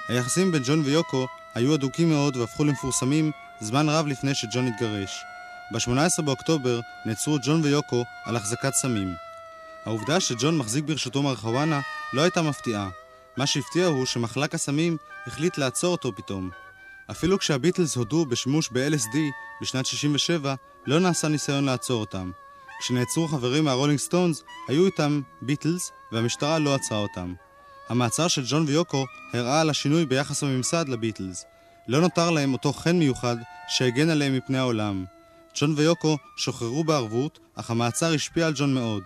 היחסים 0.07 0.51
בין 0.51 0.63
ג'ון 0.65 0.81
ויוקו 0.85 1.27
היו 1.55 1.73
הדוקים 1.73 2.09
מאוד 2.09 2.37
והפכו 2.37 2.63
למפורסמים 2.63 3.31
זמן 3.61 3.89
רב 3.89 4.07
לפני 4.07 4.35
שג'ון 4.35 4.67
התגרש. 4.67 5.23
ב-18 5.71 6.21
באוקטובר 6.21 6.79
נעצרו 7.05 7.37
ג'ון 7.45 7.61
ויוקו 7.63 8.03
על 8.25 8.35
החזקת 8.35 8.73
סמים. 8.73 9.13
העובדה 9.85 10.19
שג'ון 10.19 10.57
מחזיק 10.57 10.85
ברשותו 10.85 11.23
מרחואנה 11.23 11.79
לא 12.13 12.21
הייתה 12.21 12.41
מפתיעה. 12.41 12.89
מה 13.37 13.45
שהפתיע 13.45 13.85
הוא 13.85 14.05
שמחלק 14.05 14.55
הסמים 14.55 14.97
החליט 15.27 15.57
לעצור 15.57 15.91
אותו 15.91 16.15
פתאום. 16.15 16.49
אפילו 17.11 17.39
כשהביטלס 17.39 17.95
הודו 17.95 18.25
בשימוש 18.25 18.69
ב-LSD 18.71 19.17
בשנת 19.61 19.85
67, 19.85 20.55
לא 20.85 20.99
נעשה 20.99 21.27
ניסיון 21.27 21.65
לעצור 21.65 22.01
אותם. 22.01 22.31
כשנעצרו 22.79 23.27
חברים 23.27 23.65
מהרולינג 23.65 23.99
סטונס, 23.99 24.43
היו 24.67 24.85
איתם 24.85 25.21
ביטלס, 25.41 25.91
והמשטרה 26.11 26.59
לא 26.59 26.75
עצרה 26.75 26.97
אותם. 26.97 27.33
המעצר 27.89 28.27
של 28.27 28.43
ג'ון 28.47 28.65
ויוקו 28.67 29.05
הראה 29.33 29.61
על 29.61 29.69
השינוי 29.69 30.05
ביחס 30.05 30.43
הממסד 30.43 30.89
לביטלס. 30.89 31.45
לא 31.87 32.01
נותר 32.01 32.29
להם 32.29 32.53
אותו 32.53 32.73
חן 32.73 32.99
מיוחד 32.99 33.35
שהגן 33.67 34.09
עליהם 34.09 34.37
מפני 34.37 34.57
העולם. 34.57 35.05
ג'ון 35.59 35.73
ויוקו 35.77 36.17
שוחררו 36.37 36.83
בערבות, 36.83 37.39
אך 37.55 37.71
המעצר 37.71 38.13
השפיע 38.13 38.47
על 38.47 38.53
ג'ון 38.55 38.73
מאוד. 38.73 39.03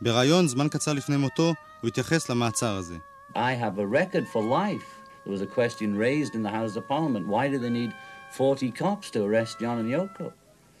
בריאיון 0.00 0.48
זמן 0.48 0.68
קצר 0.68 0.92
לפני 0.92 1.16
מותו, 1.16 1.54
הוא 1.80 1.88
התייחס 1.88 2.30
למעצר 2.30 2.76
הזה. 2.76 2.96
I 3.34 3.36
have 3.36 3.78
a 3.78 3.86
record 3.96 4.26
for 4.32 4.42
life. 4.42 4.93
There 5.24 5.32
was 5.32 5.42
a 5.42 5.46
question 5.46 5.96
raised 5.96 6.34
in 6.34 6.42
the 6.42 6.50
House 6.50 6.76
of 6.76 6.86
Parliament. 6.86 7.26
Why 7.26 7.48
do 7.48 7.58
they 7.58 7.70
need 7.70 7.94
40 8.32 8.70
cops 8.72 9.10
to 9.10 9.24
arrest 9.24 9.60
John 9.60 9.78
and 9.78 9.90
Yoko? 9.90 10.32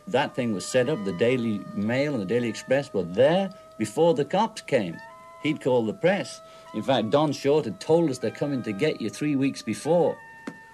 That 0.06 0.34
thing 0.34 0.52
was 0.52 0.66
set 0.66 0.88
up. 0.88 1.04
The 1.04 1.12
Daily 1.12 1.60
Mail 1.74 2.12
and 2.12 2.22
the 2.22 2.26
Daily 2.26 2.48
Express 2.48 2.92
were 2.92 3.04
there 3.04 3.50
before 3.78 4.14
the 4.14 4.24
cops 4.24 4.60
came. 4.60 4.98
He'd 5.42 5.62
called 5.62 5.86
the 5.86 5.94
press. 5.94 6.40
In 6.74 6.82
fact, 6.82 7.10
Don 7.10 7.32
Short 7.32 7.64
had 7.64 7.80
told 7.80 8.10
us 8.10 8.18
they're 8.18 8.30
coming 8.30 8.62
to 8.62 8.72
get 8.72 9.00
you 9.00 9.08
three 9.08 9.36
weeks 9.36 9.62
before. 9.62 10.16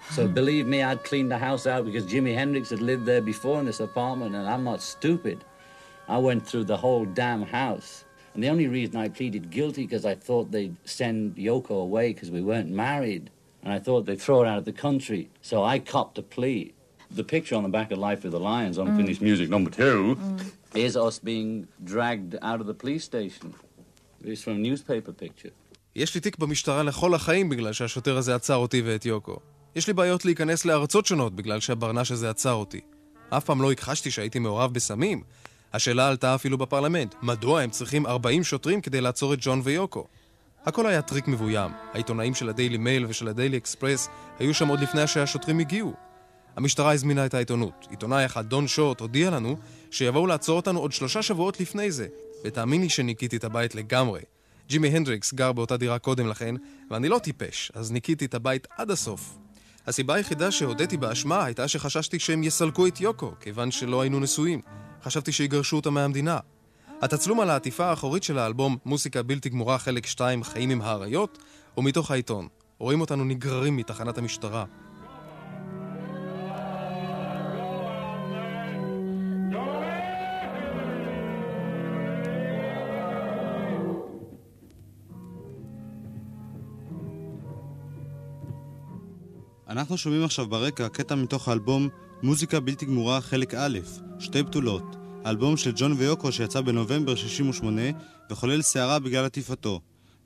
So 0.09 0.27
hmm. 0.27 0.33
believe 0.33 0.65
me, 0.65 0.81
I'd 0.81 1.03
cleaned 1.03 1.31
the 1.31 1.37
house 1.37 1.67
out 1.67 1.85
because 1.85 2.05
Jimi 2.05 2.33
Hendrix 2.33 2.69
had 2.69 2.81
lived 2.81 3.05
there 3.05 3.21
before 3.21 3.59
in 3.59 3.65
this 3.65 3.79
apartment, 3.79 4.35
and 4.35 4.47
I'm 4.47 4.63
not 4.63 4.81
stupid. 4.81 5.43
I 6.07 6.17
went 6.17 6.45
through 6.45 6.65
the 6.65 6.77
whole 6.77 7.05
damn 7.05 7.43
house. 7.43 8.05
And 8.33 8.43
the 8.43 8.49
only 8.49 8.67
reason 8.67 8.95
I 8.95 9.09
pleaded 9.09 9.49
guilty 9.49 9.83
because 9.83 10.05
I 10.05 10.15
thought 10.15 10.51
they'd 10.51 10.75
send 10.85 11.35
Yoko 11.35 11.81
away 11.81 12.13
because 12.13 12.31
we 12.31 12.41
weren't 12.41 12.69
married. 12.69 13.29
And 13.63 13.71
I 13.77 13.79
thought 13.85 14.05
they'd 14.07 14.23
throw 14.25 14.37
her 14.41 14.47
out 14.51 14.59
of 14.63 14.65
the 14.71 14.77
country. 14.87 15.23
So 15.49 15.63
I 15.73 15.75
copped 15.93 16.17
a 16.23 16.25
plea. 16.35 16.73
The 17.19 17.23
picture 17.35 17.55
on 17.59 17.63
the 17.67 17.73
back 17.77 17.89
of 17.91 17.97
Life 18.09 18.19
with 18.23 18.33
the 18.37 18.43
Lions, 18.51 18.75
unfinished 18.77 19.21
music 19.29 19.47
number 19.55 19.69
two, 19.69 20.17
is 20.85 20.95
us 21.07 21.19
being 21.31 21.67
dragged 21.91 22.33
out 22.49 22.59
of 22.61 22.67
the 22.71 22.77
police 22.83 23.03
station. 23.11 23.47
It's 24.23 24.43
from 24.45 24.55
a 24.61 24.63
newspaper 24.69 25.11
picture. 25.11 25.51
יש 25.95 26.15
לי 26.15 26.21
תיק 26.21 26.37
במשטרה 26.37 26.83
לכל 26.83 27.13
החיים 27.13 27.49
בגלל 27.49 27.73
שהשוטר 27.73 28.17
הזה 28.17 28.35
עצר 28.35 28.55
אותי 28.55 28.81
ואת 28.85 29.05
יוקו. 29.05 29.39
יש 29.75 29.87
לי 29.87 29.93
בעיות 29.93 30.25
להיכנס 30.25 30.65
לארצות 30.65 31.05
שונות 31.05 31.35
בגלל 31.35 31.59
שהברנש 31.59 32.11
הזה 32.11 32.29
עצר 32.29 32.53
אותי. 32.53 32.81
אף 33.29 33.45
פעם 33.45 33.61
לא 33.61 33.71
הכחשתי 33.71 34.11
שהייתי 34.11 34.39
מעורב 34.39 34.73
בסמים. 34.73 35.23
השאלה 35.73 36.07
עלתה 36.07 36.35
אפילו 36.35 36.57
בפרלמנט, 36.57 37.15
מדוע 37.21 37.61
הם 37.61 37.69
צריכים 37.69 38.05
40 38.05 38.43
שוטרים 38.43 38.81
כדי 38.81 39.01
לעצור 39.01 39.33
את 39.33 39.39
ג'ון 39.41 39.61
ויוקו? 39.63 40.07
הכל 40.65 40.87
היה 40.87 41.01
טריק 41.01 41.27
מבוים. 41.27 41.71
העיתונאים 41.93 42.33
של 42.33 42.49
הדיילי 42.49 42.77
מייל 42.77 43.05
ושל 43.05 43.27
הדיילי 43.27 43.57
אקספרס 43.57 44.09
היו 44.39 44.53
שם 44.53 44.67
עוד 44.67 44.79
לפני 44.79 45.07
שהשוטרים 45.07 45.59
הגיעו. 45.59 45.93
המשטרה 46.55 46.91
הזמינה 46.91 47.25
את 47.25 47.33
העיתונות. 47.33 47.87
עיתונאי 47.89 48.25
אחד, 48.25 48.45
דון 48.45 48.67
שורט, 48.67 48.99
הודיע 48.99 49.29
לנו 49.29 49.57
שיבואו 49.91 50.27
לעצור 50.27 50.55
אותנו 50.55 50.79
עוד 50.79 50.91
שלושה 50.91 51.21
שבועות 51.21 51.59
לפני 51.59 51.91
זה. 51.91 52.07
ותאמין 52.43 52.81
לי 52.81 52.89
שניקיתי 52.89 53.37
את 53.37 53.43
הבית 53.43 53.75
לגמרי. 53.75 54.21
ג'ימי 54.67 54.87
הנדריקס 54.87 55.33
גר 55.33 55.51
באותה 55.51 55.77
דירה 55.77 55.99
קודם 55.99 56.27
לכן, 56.27 56.55
ואני 56.91 57.09
לא 57.09 57.19
טיפש, 57.19 57.71
אז 57.75 57.91
ניקיתי 57.91 58.25
את 58.25 58.33
הבית 58.33 58.67
עד 58.77 58.91
הסוף. 58.91 59.37
הסיבה 59.87 60.13
היחידה 60.13 60.51
שהודיתי 60.51 60.97
באשמה 60.97 61.45
הייתה 61.45 61.67
שחששתי 61.67 62.19
שהם 62.19 62.43
יסלקו 62.43 62.87
את 62.87 63.01
יוקו, 63.01 63.31
כיוון 63.39 63.71
שלא 63.71 64.01
היינו 64.01 64.19
נשואים. 64.19 64.61
חשבתי 65.03 65.31
שיגרשו 65.31 65.75
אותה 65.75 65.89
מהמדינה. 65.89 66.39
התצלום 67.01 67.39
על 67.39 67.49
העטיפה 67.49 67.85
האחורית 67.85 68.23
של 68.23 68.37
האלבום 68.37 68.77
מוסיקה 68.85 69.23
בלתי 69.23 69.49
גמורה 69.49 69.77
חלק 69.77 70.05
2 70.05 70.43
חיים 70.43 70.69
עם 70.69 70.81
האריות 70.81 71.37
הוא 71.73 71.85
מתוך 71.85 72.11
העיתון. 72.11 72.47
רואים 72.77 73.01
אותנו 73.01 73.23
נגררים 73.23 73.77
מתחנת 73.77 74.17
המשטרה. 74.17 74.65
אנחנו 89.69 89.97
שומעים 89.97 90.23
עכשיו 90.23 90.47
ברקע 90.47 90.89
קטע 90.89 91.15
מתוך 91.15 91.47
האלבום 91.47 91.89
מוזיקה 92.23 92.59
בלתי 92.59 92.85
גמורה 92.85 93.21
חלק 93.21 93.53
א', 93.53 93.79
שתי 94.19 94.43
בתולות, 94.43 94.95
האלבום 95.23 95.57
של 95.57 95.71
ג'ון 95.75 95.93
ויוקו 95.97 96.31
שיצא 96.31 96.61
בנובמבר 96.61 97.15
68 97.15 97.81
וחולל 98.29 98.61
סערה 98.61 98.99
בגלל 98.99 99.25
עטיפתו. 99.25 99.79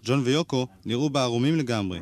ג'ון 0.04 0.22
ויוקו 0.24 0.68
נראו 0.86 1.10
בה 1.10 1.22
ערומים 1.22 1.58
לגמרי. 1.58 2.00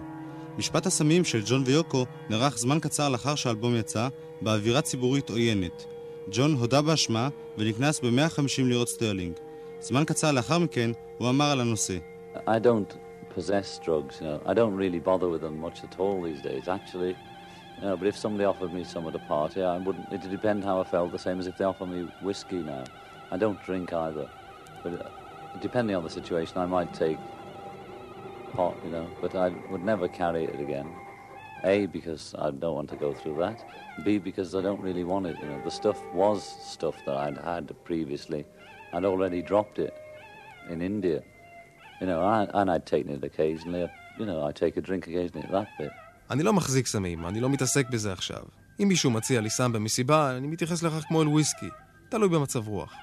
משפט 0.58 0.86
הסמים 0.86 1.24
של 1.24 1.42
ג'ון 1.46 1.64
ויוקו 1.66 2.06
נערך 2.30 2.58
זמן 2.58 2.80
קצר 2.80 3.10
לאחר 3.10 3.36
שהאלבום 3.36 3.76
יצא, 3.76 4.08
באווירה 4.42 4.82
ציבורית 4.82 5.30
עוינת. 5.30 5.86
ג'ון 6.32 6.54
הודה 6.54 6.82
באשמה 6.82 7.30
ונקנס 7.58 8.00
ב-150 8.00 8.64
לירות 8.64 8.90
סטרלינג. 8.90 9.34
זמן 9.80 10.04
קצר 10.06 10.32
לאחר 10.32 10.60
מכן 10.60 10.92
הוא 11.18 11.30
אמר 11.30 11.46
על 11.46 11.62
הנושא. 11.62 11.98
I 12.36 12.60
don't 12.60 12.94
possess 13.36 13.80
drugs, 13.86 14.22
you 14.22 14.26
know. 14.26 14.40
I 14.46 14.54
don't 14.54 14.76
really 14.76 15.00
bother 15.00 15.30
with 15.30 15.42
them 15.42 15.58
much 15.66 15.84
at 15.84 16.00
all 16.00 16.22
these 16.22 16.42
days, 16.42 16.68
actually. 16.68 17.16
But 17.84 18.08
if 18.08 18.18
somebody 18.18 18.46
offered 18.46 18.74
me 18.74 18.84
some 18.86 19.06
at 19.08 19.16
a 19.16 19.20
party, 19.20 19.62
I 19.62 19.78
wouldn't. 19.78 20.08
It'd 20.12 20.32
depend 20.32 20.64
how 20.64 20.80
I 20.80 20.86
felt. 20.86 21.12
The 21.12 21.20
same 21.20 21.40
as 21.40 21.48
if 21.48 21.58
they 21.58 21.66
offer 21.66 21.86
me 21.86 22.08
whiskey 22.22 22.64
now. 22.64 22.86
I 23.30 23.38
don't 23.38 23.62
drink 23.64 23.92
either, 23.92 24.30
but 24.84 24.94
uh, 24.94 25.10
depending 25.60 25.96
on 25.96 26.04
the 26.04 26.10
situation, 26.10 26.58
I 26.58 26.66
might 26.66 26.94
take 26.94 27.18
pot, 28.54 28.78
you 28.86 28.92
know. 28.92 29.10
But 29.22 29.36
I 29.36 29.50
would 29.70 29.84
never 29.84 30.08
carry 30.08 30.46
it 30.46 30.60
again. 30.60 30.90
A 31.66 31.86
because 31.88 32.36
I 32.38 32.52
don't 32.52 32.76
want 32.76 32.90
to 32.90 32.96
go 32.96 33.14
through 33.14 33.38
that. 33.38 33.64
B 34.04 34.18
because 34.18 34.56
I 34.56 34.62
don't 34.62 34.82
really 34.82 35.04
want 35.04 35.28
it. 35.28 35.38
You 35.42 35.48
know, 35.48 35.62
the 35.64 35.72
stuff 35.72 36.02
was 36.14 36.44
stuff 36.44 36.96
that 37.06 37.16
I'd 37.16 37.38
had 37.38 37.74
previously. 37.84 38.46
I'd 38.94 39.06
already 39.06 39.42
dropped 39.42 39.80
it 39.80 39.94
in 40.70 40.82
India. 40.82 41.22
You 42.00 42.08
know, 42.08 42.22
I, 42.22 42.48
and 42.54 42.70
I'd 42.70 42.86
taken 42.86 43.12
it 43.14 43.24
occasionally. 43.24 43.90
You 44.20 44.26
know, 44.26 44.46
I 44.46 44.52
take 44.52 44.78
a 44.78 44.82
drink 44.82 45.08
occasionally. 45.08 45.48
That 45.52 45.70
bit. 45.78 45.92
אני 46.32 46.44
לא 46.44 46.54
מחזיק 46.54 46.88
סמים, 46.88 47.26
אני 47.26 47.40
לא 47.40 47.50
מתעסק 47.50 47.90
בזה 47.90 48.14
עכשיו. 48.14 48.42
אם 48.80 48.88
מישהו 48.88 49.12
מציע 49.12 49.42
לי 49.42 49.50
סם 49.50 49.74
במסיבה, 49.74 50.38
אני 50.38 50.48
מתייחס 50.48 50.84
לכך 50.84 51.04
כמו 51.08 51.22
אל 51.22 51.28
וויסקי. 51.28 51.70
תלוי 52.10 52.30
במצב 52.30 52.68
רוח. 52.68 52.94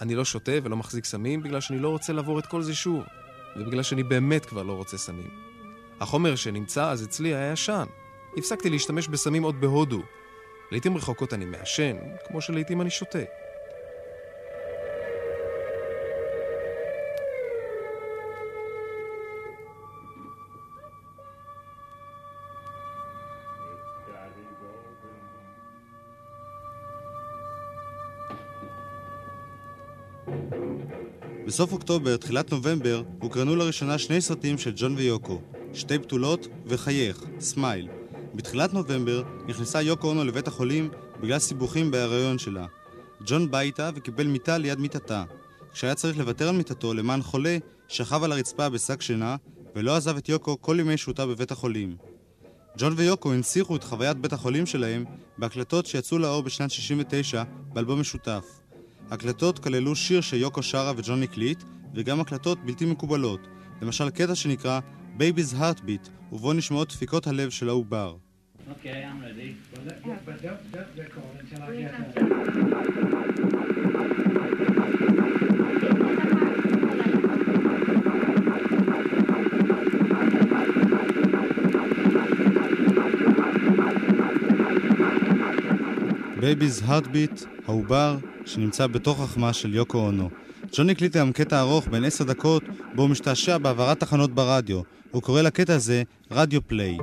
אני 0.00 0.14
לא 0.14 0.24
שותה 0.24 0.52
ולא 0.62 0.76
מחזיק 0.76 1.04
סמים 1.04 1.42
בגלל 1.42 1.60
שאני 1.60 1.78
לא 1.78 1.88
רוצה 1.88 2.12
לעבור 2.12 2.38
את 2.38 2.46
כל 2.46 2.62
זה 2.62 2.74
שוב, 2.74 3.04
ובגלל 3.56 3.82
שאני 3.82 4.02
באמת 4.02 4.46
כבר 4.46 4.62
לא 4.62 4.72
רוצה 4.72 4.98
סמים. 4.98 5.30
החומר 6.00 6.36
שנמצא 6.36 6.90
אז 6.90 7.04
אצלי 7.04 7.34
היה 7.34 7.52
ישן. 7.52 7.84
הפסקתי 8.38 8.70
להשתמש 8.70 9.08
בסמים 9.08 9.42
עוד 9.42 9.60
בהודו. 9.60 10.02
לעתים 10.72 10.96
רחוקות 10.96 11.34
אני 11.34 11.44
מעשן, 11.44 11.96
כמו 12.26 12.40
שלעתים 12.40 12.80
אני 12.80 12.90
שותה. 12.90 13.18
בסוף 31.54 31.72
אוקטובר, 31.72 32.16
תחילת 32.16 32.52
נובמבר, 32.52 33.02
הוקרנו 33.20 33.56
לראשונה 33.56 33.98
שני 33.98 34.20
סרטים 34.20 34.58
של 34.58 34.72
ג'ון 34.76 34.94
ויוקו, 34.96 35.40
שתי 35.74 35.98
בתולות 35.98 36.46
וחייך, 36.66 37.24
Smile. 37.40 37.88
בתחילת 38.34 38.72
נובמבר 38.72 39.22
נכנסה 39.46 39.82
יוקו 39.82 40.08
אונו 40.08 40.24
לבית 40.24 40.48
החולים 40.48 40.90
בגלל 41.20 41.38
סיבוכים 41.38 41.90
בהיריון 41.90 42.38
שלה. 42.38 42.66
ג'ון 43.26 43.50
בא 43.50 43.60
איתה 43.60 43.90
וקיבל 43.94 44.26
מיטה 44.26 44.58
ליד 44.58 44.78
מיטתה. 44.78 45.24
כשהיה 45.72 45.94
צריך 45.94 46.18
לוותר 46.18 46.48
על 46.48 46.56
מיטתו 46.56 46.94
למען 46.94 47.22
חולה, 47.22 47.58
שכב 47.88 48.24
על 48.24 48.32
הרצפה 48.32 48.68
בשק 48.68 49.02
שינה, 49.02 49.36
ולא 49.76 49.96
עזב 49.96 50.16
את 50.16 50.28
יוקו 50.28 50.60
כל 50.60 50.76
ימי 50.80 50.96
שהותה 50.96 51.26
בבית 51.26 51.50
החולים. 51.50 51.96
ג'ון 52.78 52.94
ויוקו 52.96 53.32
הנציחו 53.32 53.76
את 53.76 53.84
חוויית 53.84 54.16
בית 54.16 54.32
החולים 54.32 54.66
שלהם 54.66 55.04
בהקלטות 55.38 55.86
שיצאו 55.86 56.18
לאור 56.18 56.42
בשנת 56.42 56.70
69 56.70 57.42
באלבום 57.72 58.00
משותף. 58.00 58.44
הקלטות 59.10 59.58
כללו 59.58 59.96
שיר 59.96 60.20
שיוקו 60.20 60.62
שרה 60.62 60.92
וג'ון 60.96 61.22
הקליט, 61.22 61.62
וגם 61.94 62.20
הקלטות 62.20 62.58
בלתי 62.64 62.86
מקובלות, 62.86 63.40
למשל 63.82 64.10
קטע 64.10 64.34
שנקרא 64.34 64.80
Baby's 65.18 65.54
Heartbeat, 65.60 66.08
ובו 66.32 66.52
נשמעות 66.52 66.88
דפיקות 66.88 67.26
הלב 67.26 67.50
של 67.50 67.68
העובר. 67.68 68.16
Okay, 68.68 69.04
I'm 69.04 69.20
ready. 69.20 69.50
Well, 69.72 69.84
let, 69.86 69.98
yeah. 70.06 70.16
but 70.24 70.36
don't, 70.42 70.72
don't 70.72 70.92
record 70.96 71.34
until 71.40 71.60
I 71.62 71.76
get 71.76 71.92
her. 71.94 72.04
Baby's 86.40 86.80
Heartbeat, 86.80 87.46
העובר, 87.66 88.16
שנמצא 88.44 88.86
בתוך 88.86 89.20
החמה 89.20 89.52
של 89.52 89.74
יוקו 89.74 89.98
אונו. 89.98 90.30
ג'ון 90.76 90.90
הקליט 90.90 91.16
גם 91.16 91.32
קטע 91.32 91.60
ארוך 91.60 91.88
בן 91.88 92.04
עשר 92.04 92.24
דקות, 92.24 92.62
בו 92.94 93.02
הוא 93.02 93.10
משתעשע 93.10 93.58
בהעברת 93.58 94.00
תחנות 94.00 94.34
ברדיו. 94.34 94.80
הוא 95.10 95.22
קורא 95.22 95.42
לקטע 95.42 95.74
הזה 95.74 96.02
רדיו 96.30 96.68
פליי. 96.68 96.98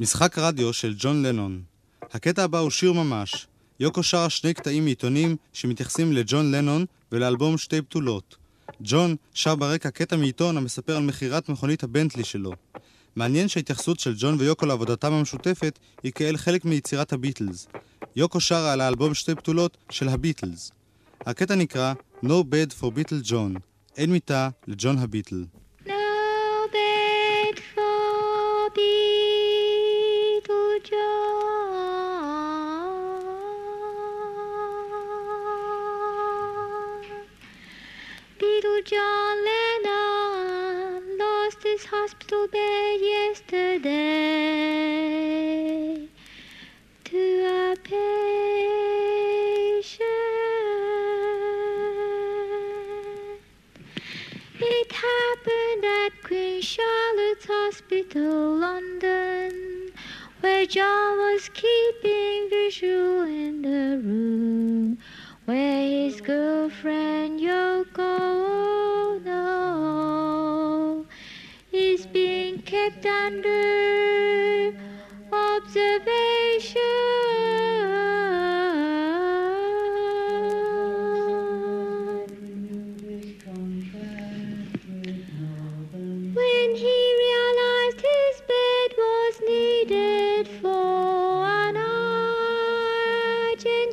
משחק 0.00 0.38
רדיו 0.38 0.72
של 0.72 0.94
ג'ון 0.98 1.26
לנון. 1.26 1.62
הקטע 2.02 2.44
הבא 2.44 2.58
הוא 2.58 2.70
שיר 2.70 2.92
ממש. 2.92 3.46
יוקו 3.80 4.02
שרה 4.02 4.30
שני 4.30 4.54
קטעים 4.54 4.84
מעיתונים 4.84 5.36
שמתייחסים 5.52 6.12
לג'ון 6.12 6.52
לנון 6.52 6.84
ולאלבום 7.12 7.58
שתי 7.58 7.80
בתולות. 7.80 8.36
ג'ון 8.80 9.16
שר 9.34 9.54
ברקע 9.54 9.90
קטע 9.90 10.16
מעיתון 10.16 10.56
המספר 10.56 10.96
על 10.96 11.02
מכירת 11.02 11.48
מכונית 11.48 11.82
הבנטלי 11.82 12.24
שלו. 12.24 12.52
מעניין 13.16 13.48
שההתייחסות 13.48 14.00
של 14.00 14.14
ג'ון 14.18 14.36
ויוקו 14.38 14.66
לעבודתם 14.66 15.12
המשותפת 15.12 15.78
היא 16.02 16.12
כאל 16.12 16.36
חלק 16.36 16.64
מיצירת 16.64 17.12
הביטלס. 17.12 17.68
יוקו 18.16 18.40
שרה 18.40 18.72
על 18.72 18.80
האלבום 18.80 19.14
שתי 19.14 19.34
בתולות 19.34 19.76
של 19.90 20.08
הביטלס. 20.08 20.70
הקטע 21.26 21.54
נקרא 21.54 21.92
No 22.24 22.26
Bed 22.50 22.80
for 22.80 22.86
Beatle 22.86 23.30
John, 23.30 23.60
אין 23.96 24.12
מיטה 24.12 24.48
לג'ון 24.66 24.98
הביטל. 24.98 25.44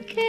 case. 0.07 0.25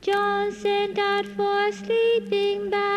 Johnson 0.00 0.94
died 0.94 1.26
for 1.28 1.72
sleeping 1.72 2.70
bag. 2.70 2.95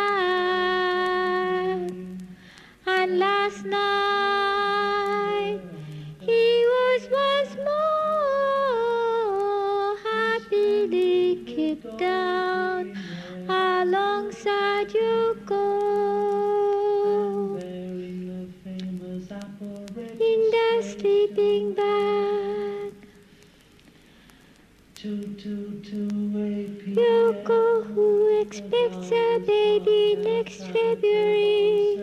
Expects 28.60 29.12
a 29.12 29.40
baby 29.48 30.16
next 30.18 30.60
February, 30.60 31.96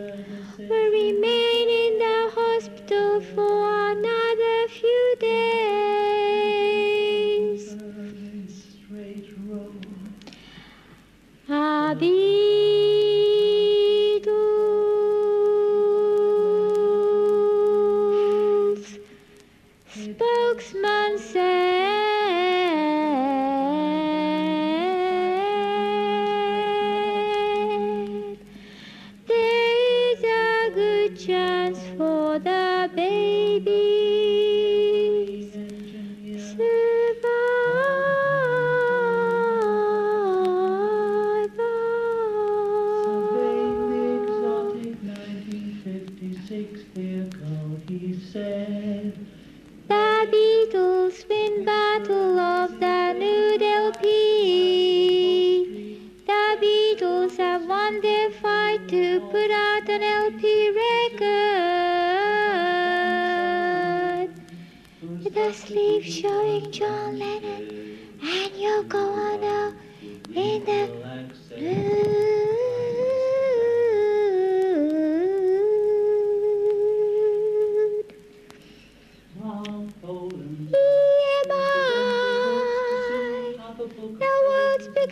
remain 0.57 1.56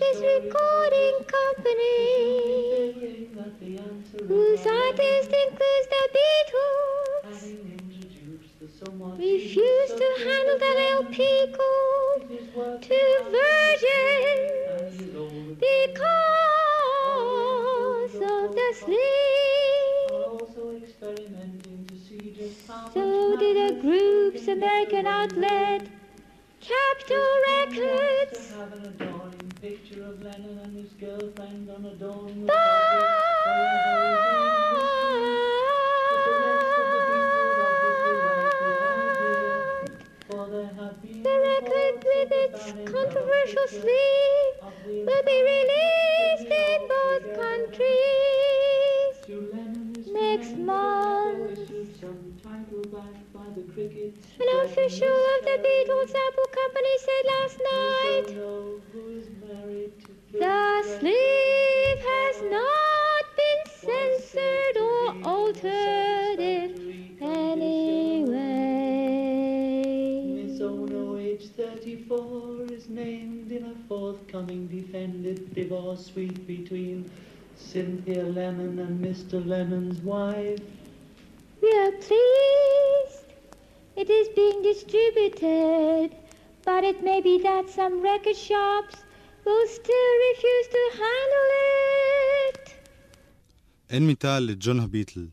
biggest 0.05 0.23
recording 0.45 1.15
company, 1.25 2.95
whose 4.27 4.65
artist 4.65 5.33
includes 5.43 5.87
the 5.93 6.03
Beatles, 6.15 7.39
refused 9.17 9.97
to 9.97 10.07
handle 10.23 10.59
that 10.59 10.77
LP 10.91 11.17
called 11.57 12.23
two 12.81 13.11
versions 13.35 14.95
because 15.59 16.15
of 18.15 18.45
the 18.55 18.69
sleep. 18.79 19.05
So 22.93 23.03
did 23.37 23.55
the 23.57 23.71
group's 23.81 24.47
American 24.47 25.05
outlet, 25.07 25.64
The 31.97 32.09
record 41.23 42.03
with 42.03 42.31
its 42.31 42.73
controversial 42.83 43.67
sleeve 43.67 44.55
will 45.07 45.23
be 45.23 45.39
released 45.41 46.51
in 46.51 46.79
both 46.89 47.23
countries 47.39 49.15
next 50.13 50.57
month. 50.57 51.71
An 54.37 54.49
official 54.65 55.07
of 55.07 55.41
the 55.45 55.57
Beatles 55.63 56.13
Apple 56.27 56.49
Company 56.59 56.95
said 56.97 57.23
last 57.25 57.57
night 57.71 58.27
forthcoming 74.45 74.67
defended 74.67 75.53
divorce 75.55 76.05
suite 76.05 76.45
between 76.47 77.09
Cynthia 77.55 78.23
Lennon 78.23 78.79
and 78.79 78.93
Mr. 79.05 79.45
Lennon's 79.45 79.99
wife. 80.01 80.59
We 81.61 81.71
are 81.83 81.93
pleased. 82.07 83.27
It 83.95 84.09
is 84.09 84.27
being 84.39 84.61
distributed, 84.71 86.15
but 86.63 86.83
it 86.83 87.03
may 87.03 87.21
be 87.21 87.35
that 87.41 87.69
some 87.69 88.01
record 88.01 88.35
shops 88.35 88.95
will 89.45 89.67
still 89.67 90.13
refuse 90.27 90.67
to 90.75 90.83
handle 91.03 91.49
it. 92.49 92.71
אין 93.89 94.07
מיטה 94.07 94.39
לג'ון 94.39 94.79
הביטל. 94.79 95.27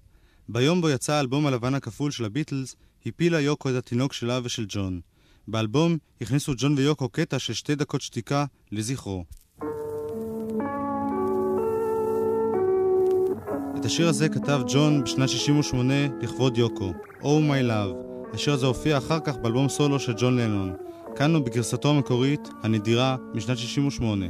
ביום 0.48 0.80
בו 0.80 0.90
יצא 0.90 1.12
האלבום 1.12 1.46
הלבן 1.46 1.74
הכפול 1.74 2.10
של 2.10 2.24
הביטלס, 2.24 2.76
הפילה 3.06 3.40
יוקו 3.40 3.70
את 3.70 3.74
התינוק 3.74 4.12
שלה 4.12 4.40
ושל 4.44 4.64
ג'ון. 4.68 5.00
באלבום 5.48 5.96
הכניסו 6.20 6.52
ג'ון 6.56 6.74
ויוקו 6.78 7.08
קטע 7.08 7.38
של 7.38 7.52
שתי 7.52 7.74
דקות 7.74 8.00
שתיקה 8.00 8.44
לזכרו. 8.72 9.24
את 13.82 13.84
השיר 13.84 14.08
הזה 14.08 14.28
כתב 14.28 14.60
ג'ון 14.68 15.04
בשנת 15.04 15.28
68 15.28 15.94
לכבוד 16.22 16.58
יוקו, 16.58 16.92
Oh 17.20 17.24
My 17.24 17.68
Love. 17.68 18.12
השיר 18.34 18.52
הזה 18.52 18.66
הופיע 18.66 18.98
אחר 18.98 19.20
כך 19.20 19.36
באלבום 19.36 19.68
סולו 19.68 20.00
של 20.00 20.12
ג'ון 20.18 20.36
לנון. 20.36 20.72
כאן 21.16 21.34
הוא 21.34 21.44
בגרסתו 21.44 21.90
המקורית, 21.90 22.48
הנדירה, 22.62 23.16
משנת 23.34 23.58
68. 23.58 24.26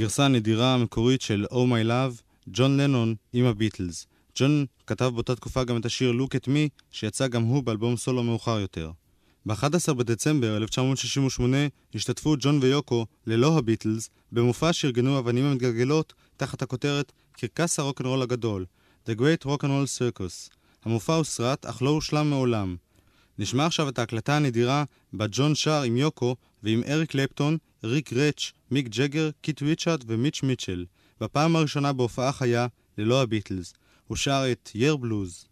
הגרסה 0.00 0.24
הנדירה 0.24 0.74
המקורית 0.74 1.20
של 1.20 1.46
Oh 1.50 1.54
My 1.54 1.86
Love, 1.88 2.22
ג'ון 2.46 2.80
לנון 2.80 3.14
עם 3.32 3.44
הביטלס. 3.44 4.06
ג'ון 4.34 4.66
כתב 4.86 5.10
באותה 5.14 5.36
תקופה 5.36 5.64
גם 5.64 5.76
את 5.76 5.86
השיר 5.86 6.12
Look 6.12 6.34
at 6.34 6.46
Me, 6.46 6.84
שיצא 6.90 7.28
גם 7.28 7.42
הוא 7.42 7.62
באלבום 7.62 7.96
סולו 7.96 8.22
מאוחר 8.22 8.60
יותר. 8.60 8.90
ב-11 9.46 9.94
בדצמבר 9.94 10.56
1968 10.56 11.56
השתתפו 11.94 12.34
ג'ון 12.38 12.58
ויוקו, 12.62 13.06
ללא 13.26 13.58
הביטלס, 13.58 14.10
במופע 14.32 14.72
שארגנו 14.72 15.18
אבנים 15.18 15.44
המתגלגלות 15.44 16.14
תחת 16.36 16.62
הכותרת 16.62 17.12
קרקס 17.32 17.78
הרוקנרול 17.78 18.22
הגדול, 18.22 18.66
The 19.06 19.12
Great 19.18 19.46
Rock'n'Roll 19.46 19.98
Circus. 19.98 20.54
המופע 20.84 21.14
הוסרט, 21.14 21.66
אך 21.66 21.82
לא 21.82 21.90
הושלם 21.90 22.30
מעולם. 22.30 22.76
נשמע 23.38 23.66
עכשיו 23.66 23.88
את 23.88 23.98
ההקלטה 23.98 24.36
הנדירה 24.36 24.84
בה 25.12 25.26
ג'ון 25.30 25.54
שר 25.54 25.82
עם 25.82 25.96
יוקו 25.96 26.36
ועם 26.62 26.82
אריק 26.88 27.14
קלפטון, 27.14 27.58
ריק 27.84 28.12
רץ', 28.12 28.52
מיק 28.70 28.88
ג'גר, 28.88 29.30
קיט 29.40 29.62
ריצ'ארד 29.62 30.04
ומיץ' 30.06 30.42
מיטשל, 30.42 30.84
בפעם 31.20 31.56
הראשונה 31.56 31.92
בהופעה 31.92 32.32
חיה 32.32 32.66
ללא 32.98 33.22
הביטלס. 33.22 33.74
הוא 34.06 34.16
שר 34.16 34.42
את 34.52 34.70
"Yer 34.74 34.96
Blues". 34.96 35.46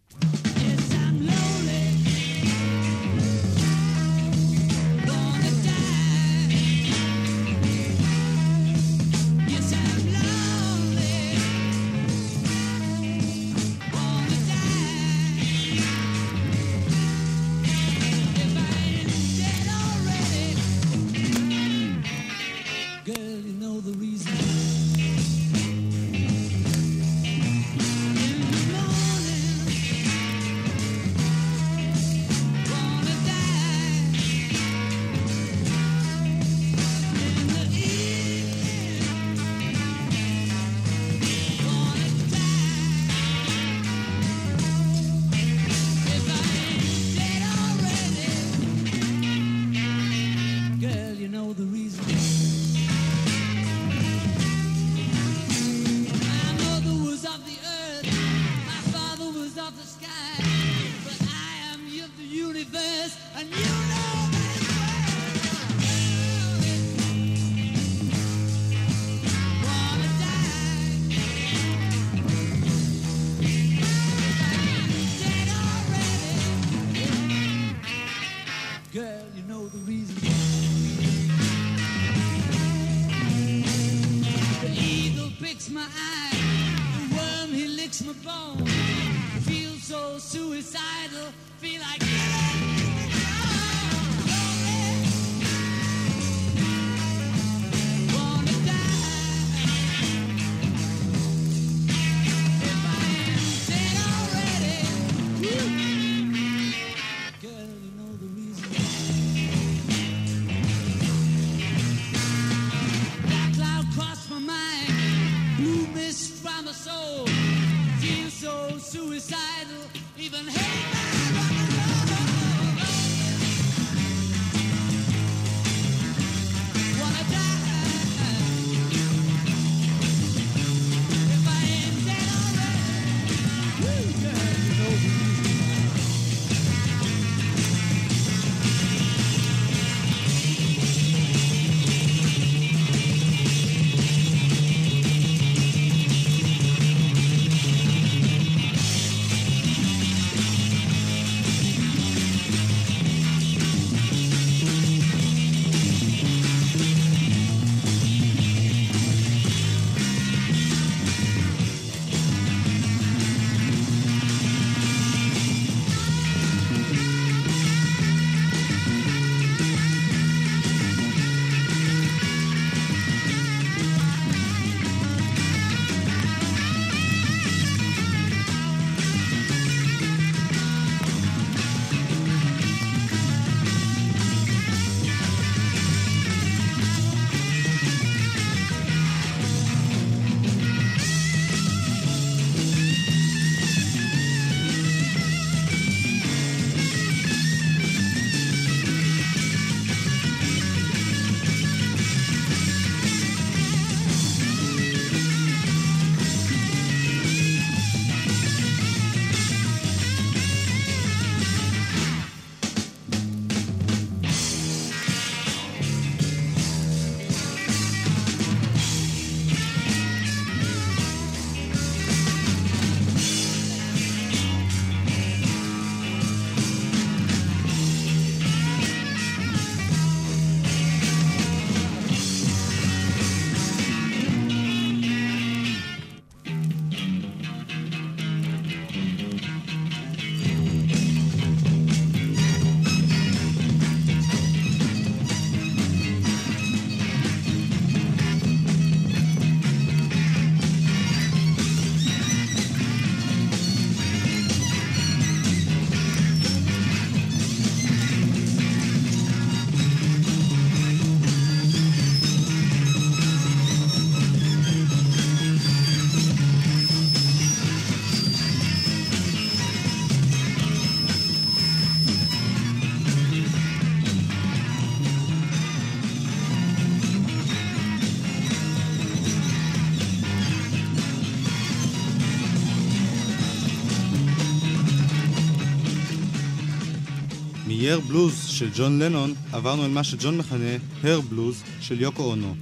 מ-Year 287.87 288.11
Blues 288.11 288.47
של 288.47 288.69
ג'ון 288.75 288.99
לנון 288.99 289.33
עברנו 289.51 289.85
אל 289.85 289.89
מה 289.89 290.03
שג'ון 290.03 290.37
מכנה 290.37 290.75
הר 291.03 291.21
בלוז 291.21 291.63
של 291.81 292.01
יוקו 292.01 292.23
אונו. 292.23 292.55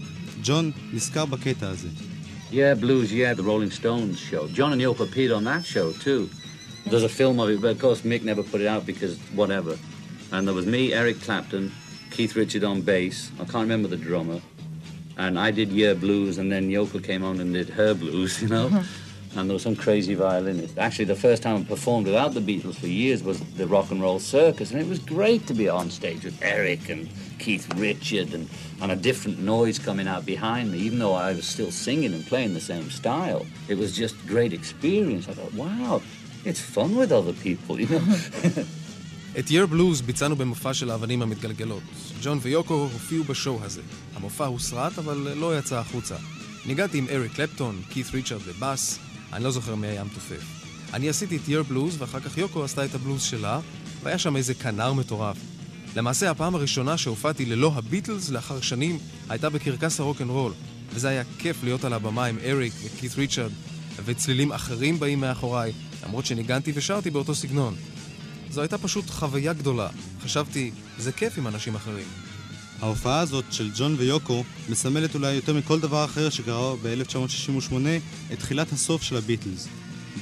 ג'ון 0.44 0.72
נזכר 0.94 1.26
בקטע 1.26 1.70
הזה. 1.70 1.88
Yeah, 2.52 2.76
Blues, 2.76 3.12
yeah, 3.12 3.34
the 3.34 3.44
Rolling 3.44 3.72
Stones 3.72 4.20
show. 4.20 4.48
John 4.48 4.74
and 4.74 4.82
Yoko 4.82 5.04
appeared 5.10 5.32
on 5.32 5.44
that 5.46 5.64
show 5.66 5.92
too. 6.06 6.30
There's 6.90 7.04
a 7.04 7.16
film 7.20 7.40
of 7.40 7.50
it, 7.50 7.62
but 7.62 7.72
of 7.76 7.80
course 7.80 8.02
Mick 8.02 8.24
never 8.24 8.44
put 8.44 8.60
it 8.62 8.68
out 8.68 8.86
because 8.86 9.14
whatever. 9.40 9.74
And 10.34 10.42
there 10.48 10.54
was 10.54 10.66
me, 10.66 10.94
Eric 10.94 11.18
Clapton, 11.26 11.72
Keith 12.14 12.36
Richard 12.36 12.64
on 12.64 12.82
bass. 12.82 13.32
I 13.40 13.46
can't 13.52 13.66
remember 13.68 13.88
the 13.88 14.02
drummer. 14.08 14.40
And 15.24 15.34
I 15.48 15.50
did 15.52 15.70
Yeah 15.72 15.94
Blues, 15.94 16.38
and 16.40 16.52
then 16.52 16.64
Yoko 16.70 17.00
came 17.10 17.24
on 17.30 17.40
and 17.40 17.54
did 17.54 17.70
her 17.70 17.94
blues, 17.94 18.42
you 18.42 18.50
know. 18.56 18.68
and 19.36 19.50
there 19.50 19.54
was 19.54 19.64
some 19.64 19.76
crazy 19.76 20.14
violinist. 20.14 20.78
Actually, 20.78 21.06
the 21.06 21.16
first 21.16 21.42
time 21.44 21.56
I 21.58 21.64
performed 21.64 22.06
without 22.06 22.34
the 22.34 22.42
Beatles 22.42 22.76
for 22.76 22.88
years 22.88 23.24
was 23.24 23.40
the 23.56 23.66
Rock 23.66 23.92
and 23.92 24.02
Roll 24.02 24.20
Circus, 24.20 24.72
and 24.72 24.82
it 24.82 24.88
was 24.88 25.00
great 25.00 25.48
to 25.48 25.54
be 25.54 25.70
on 25.70 25.90
stage 25.90 26.26
with 26.26 26.38
Eric 26.42 26.90
and 26.90 27.08
Keith 27.40 27.68
Richard 27.76 28.34
and, 28.34 28.50
and 28.82 28.92
a 28.92 28.96
different 28.96 29.40
noise 29.40 29.80
coming 29.80 30.08
out 30.08 30.26
behind 30.26 30.72
me, 30.72 30.80
even 30.80 31.00
though 31.00 31.14
I 31.14 31.34
was 31.34 31.48
still 31.48 31.72
singing 31.72 32.14
and 32.14 32.26
playing 32.26 32.54
the 32.54 32.66
same 32.72 32.90
style. 32.90 33.46
It 33.70 33.78
was 33.78 33.96
just 33.96 34.16
great 34.28 34.54
experience. 34.54 35.30
I 35.30 35.34
thought, 35.34 35.54
wow, 35.54 36.02
it's 36.44 36.60
fun 36.60 36.96
with 36.96 37.12
other 37.12 37.34
people, 37.34 37.80
you 37.80 37.88
know. 37.88 38.04
את 39.40 39.48
Year 39.48 39.68
Blues 39.74 40.04
ביצענו 40.06 40.36
במופע 40.36 40.74
של 40.74 40.92
האבנים 40.92 41.22
המתגלגלות. 41.22 41.84
ג'ון 42.22 42.40
ויוקו 42.42 42.74
הופיעו 42.74 43.24
בשואו 43.24 43.60
הזה. 43.64 43.82
המופע 44.16 44.46
הוסרט, 44.46 45.00
אבל 45.00 45.28
לא 45.36 45.60
יצא 45.60 45.80
החוצה. 45.80 46.16
ניגעתי 46.66 46.98
עם 46.98 47.08
אריק 47.10 47.34
קלפטון, 47.34 47.82
כית 47.90 48.08
ריצ'רד 48.14 48.42
בבאס, 48.42 49.00
אני 49.37 49.45
לא 49.45 49.51
זוכר 49.51 49.75
מי 49.75 49.87
היה 49.87 50.05
מתופף. 50.05 50.43
אני 50.93 51.09
עשיתי 51.09 51.37
את 51.37 51.41
Year 51.49 51.73
Blues, 51.73 51.95
ואחר 51.99 52.21
כך 52.21 52.39
יוקו 52.39 52.65
עשתה 52.65 52.85
את 52.85 52.95
הבלוז 52.95 53.23
שלה, 53.23 53.61
והיה 54.03 54.19
שם 54.19 54.37
איזה 54.37 54.55
כנר 54.55 54.93
מטורף. 54.93 55.37
למעשה, 55.97 56.31
הפעם 56.31 56.55
הראשונה 56.55 56.97
שהופעתי 56.97 57.47
ללא 57.47 57.73
הביטלס 57.75 58.31
לאחר 58.31 58.61
שנים, 58.61 58.99
הייתה 59.29 59.51
בקרקס 59.51 60.01
הרוקנרול, 60.01 60.53
וזה 60.91 61.09
היה 61.09 61.23
כיף 61.39 61.65
להיות 61.65 61.85
על 61.85 61.93
הבמה 61.93 62.25
עם 62.25 62.39
אריק 62.45 62.73
וכית 62.85 63.15
ריצ'רד, 63.15 63.51
וצלילים 64.05 64.53
אחרים 64.53 64.99
באים 65.01 65.21
מאחוריי, 65.21 65.73
למרות 66.07 66.27
שניגנתי 66.27 66.73
ושרתי 66.75 67.11
באותו 67.11 67.35
סגנון. 67.35 67.75
זו 68.51 68.61
הייתה 68.61 68.79
פשוט 68.79 69.11
חוויה 69.11 69.53
גדולה. 69.53 69.89
חשבתי, 70.25 70.71
זה 70.99 71.13
כיף 71.13 71.39
עם 71.39 71.47
אנשים 71.47 71.75
אחרים. 71.75 72.26
ההופעה 72.81 73.21
הזאת 73.21 73.45
של 73.51 73.71
ג'ון 73.77 73.95
ויוקו 73.99 74.45
מסמלת 74.69 75.15
אולי 75.15 75.33
יותר 75.33 75.55
מכל 75.55 75.81
דבר 75.81 76.05
אחר 76.05 76.31
שקרה 76.31 76.77
ב-1968 76.83 77.75
את 78.33 78.39
תחילת 78.39 78.73
הסוף 78.73 79.03
של 79.03 79.17
הביטלס. 79.17 79.69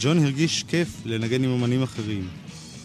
ג'ון 0.01 0.25
הרגיש 0.25 0.65
כיף 0.69 0.89
לנגן 1.05 1.45
עם 1.45 1.51
אמנים 1.51 1.83
אחרים. 1.83 2.29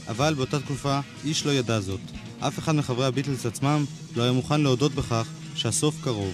אבל 0.07 0.33
באותה 0.33 0.59
תקופה 0.59 0.99
איש 1.25 1.45
לא 1.45 1.51
ידע 1.51 1.79
זאת. 1.79 1.99
אף 2.39 2.59
אחד 2.59 2.75
מחברי 2.75 3.05
הביטלס 3.05 3.45
עצמם 3.45 3.85
לא 4.15 4.23
היה 4.23 4.31
מוכן 4.31 4.61
להודות 4.61 4.91
בכך 4.91 5.27
שהסוף 5.55 5.95
קרוב. 6.03 6.33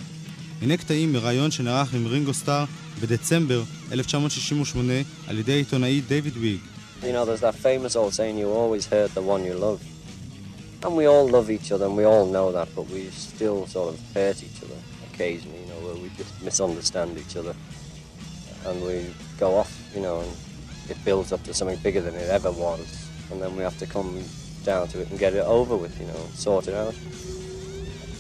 הנה 0.62 0.78
קטעים 0.78 1.14
מראיון 1.14 1.52
שנערך 1.52 1.94
עם 1.94 2.08
רינגו 2.08 2.34
סטאר 2.34 2.66
בדצמבר 3.02 3.64
1968 3.92 4.94
על 5.28 5.38
ידי 5.38 5.54
העיתונאי 5.54 6.02
דיוויד 6.02 6.38
ויג. 6.38 6.60
You 7.02 7.06
know, 7.06 7.26
there's 7.26 7.42
that 7.42 7.56
famous 7.56 7.96
old 7.96 8.14
saying, 8.14 8.38
you 8.38 8.50
always 8.50 8.86
hurt 8.86 9.14
the 9.14 9.22
one 9.22 9.44
you 9.44 9.54
love. 9.54 9.95
And 10.86 10.96
we 10.96 11.08
all 11.08 11.28
love 11.28 11.50
each 11.50 11.72
other, 11.72 11.86
and 11.86 11.98
we 11.98 12.04
all 12.04 12.28
know 12.28 12.52
that, 12.52 12.68
but 12.76 12.88
we 12.90 13.10
still 13.10 13.66
sort 13.66 13.96
of 13.96 14.14
hurt 14.14 14.44
each 14.44 14.62
other 14.62 14.76
occasionally, 15.12 15.60
you 15.62 15.66
know, 15.66 15.80
where 15.88 15.96
we 15.96 16.10
just 16.10 16.40
misunderstand 16.44 17.18
each 17.18 17.36
other. 17.36 17.56
And 18.68 18.84
we 18.84 19.08
go 19.40 19.56
off, 19.56 19.76
you 19.96 20.02
know, 20.02 20.20
and 20.20 20.32
it 20.88 21.04
builds 21.04 21.32
up 21.32 21.42
to 21.46 21.56
something 21.56 21.80
bigger 21.80 22.02
than 22.02 22.14
it 22.14 22.30
ever 22.30 22.52
was. 22.52 23.10
And 23.32 23.42
then 23.42 23.56
we 23.56 23.64
have 23.64 23.80
to 23.80 23.88
come 23.88 24.24
down 24.64 24.88
to 24.90 25.02
it 25.02 25.10
and 25.10 25.18
get 25.18 25.34
it 25.34 25.44
over 25.44 25.76
with, 25.76 26.00
you 26.00 26.06
know, 26.06 26.20
sort 26.36 26.68
it 26.68 26.76
out. 26.76 26.94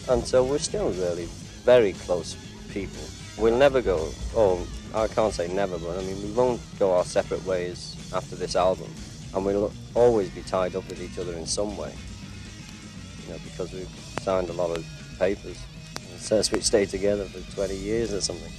And 0.09 0.25
so 0.25 0.43
we're 0.43 0.57
still 0.57 0.89
really 0.89 1.25
very 1.65 1.93
close 1.93 2.35
people. 2.71 3.03
We'll 3.37 3.59
never 3.59 3.79
go, 3.79 4.09
oh, 4.35 4.67
I 4.95 5.05
can't 5.05 5.35
say 5.35 5.53
never, 5.53 5.77
but 5.77 5.99
I 5.99 6.01
mean, 6.01 6.19
we 6.23 6.31
won't 6.31 6.61
go 6.79 6.95
our 6.95 7.05
separate 7.05 7.45
ways 7.45 7.95
after 8.11 8.35
this 8.35 8.55
album. 8.55 8.91
And 9.35 9.45
we'll 9.45 9.71
always 9.93 10.31
be 10.31 10.41
tied 10.41 10.75
up 10.75 10.89
with 10.89 10.99
each 10.99 11.19
other 11.19 11.33
in 11.33 11.45
some 11.45 11.77
way. 11.77 11.93
You 13.25 13.33
know, 13.33 13.39
because 13.49 13.69
we've 13.73 13.95
signed 14.23 14.49
a 14.49 14.57
lot 14.61 14.71
of 14.77 14.83
papers. 15.19 15.57
Says 16.19 16.51
we 16.51 16.61
stay 16.61 16.85
together 16.85 17.25
for 17.25 17.41
20 17.55 17.75
years 17.75 18.13
or 18.13 18.21
something. 18.21 18.51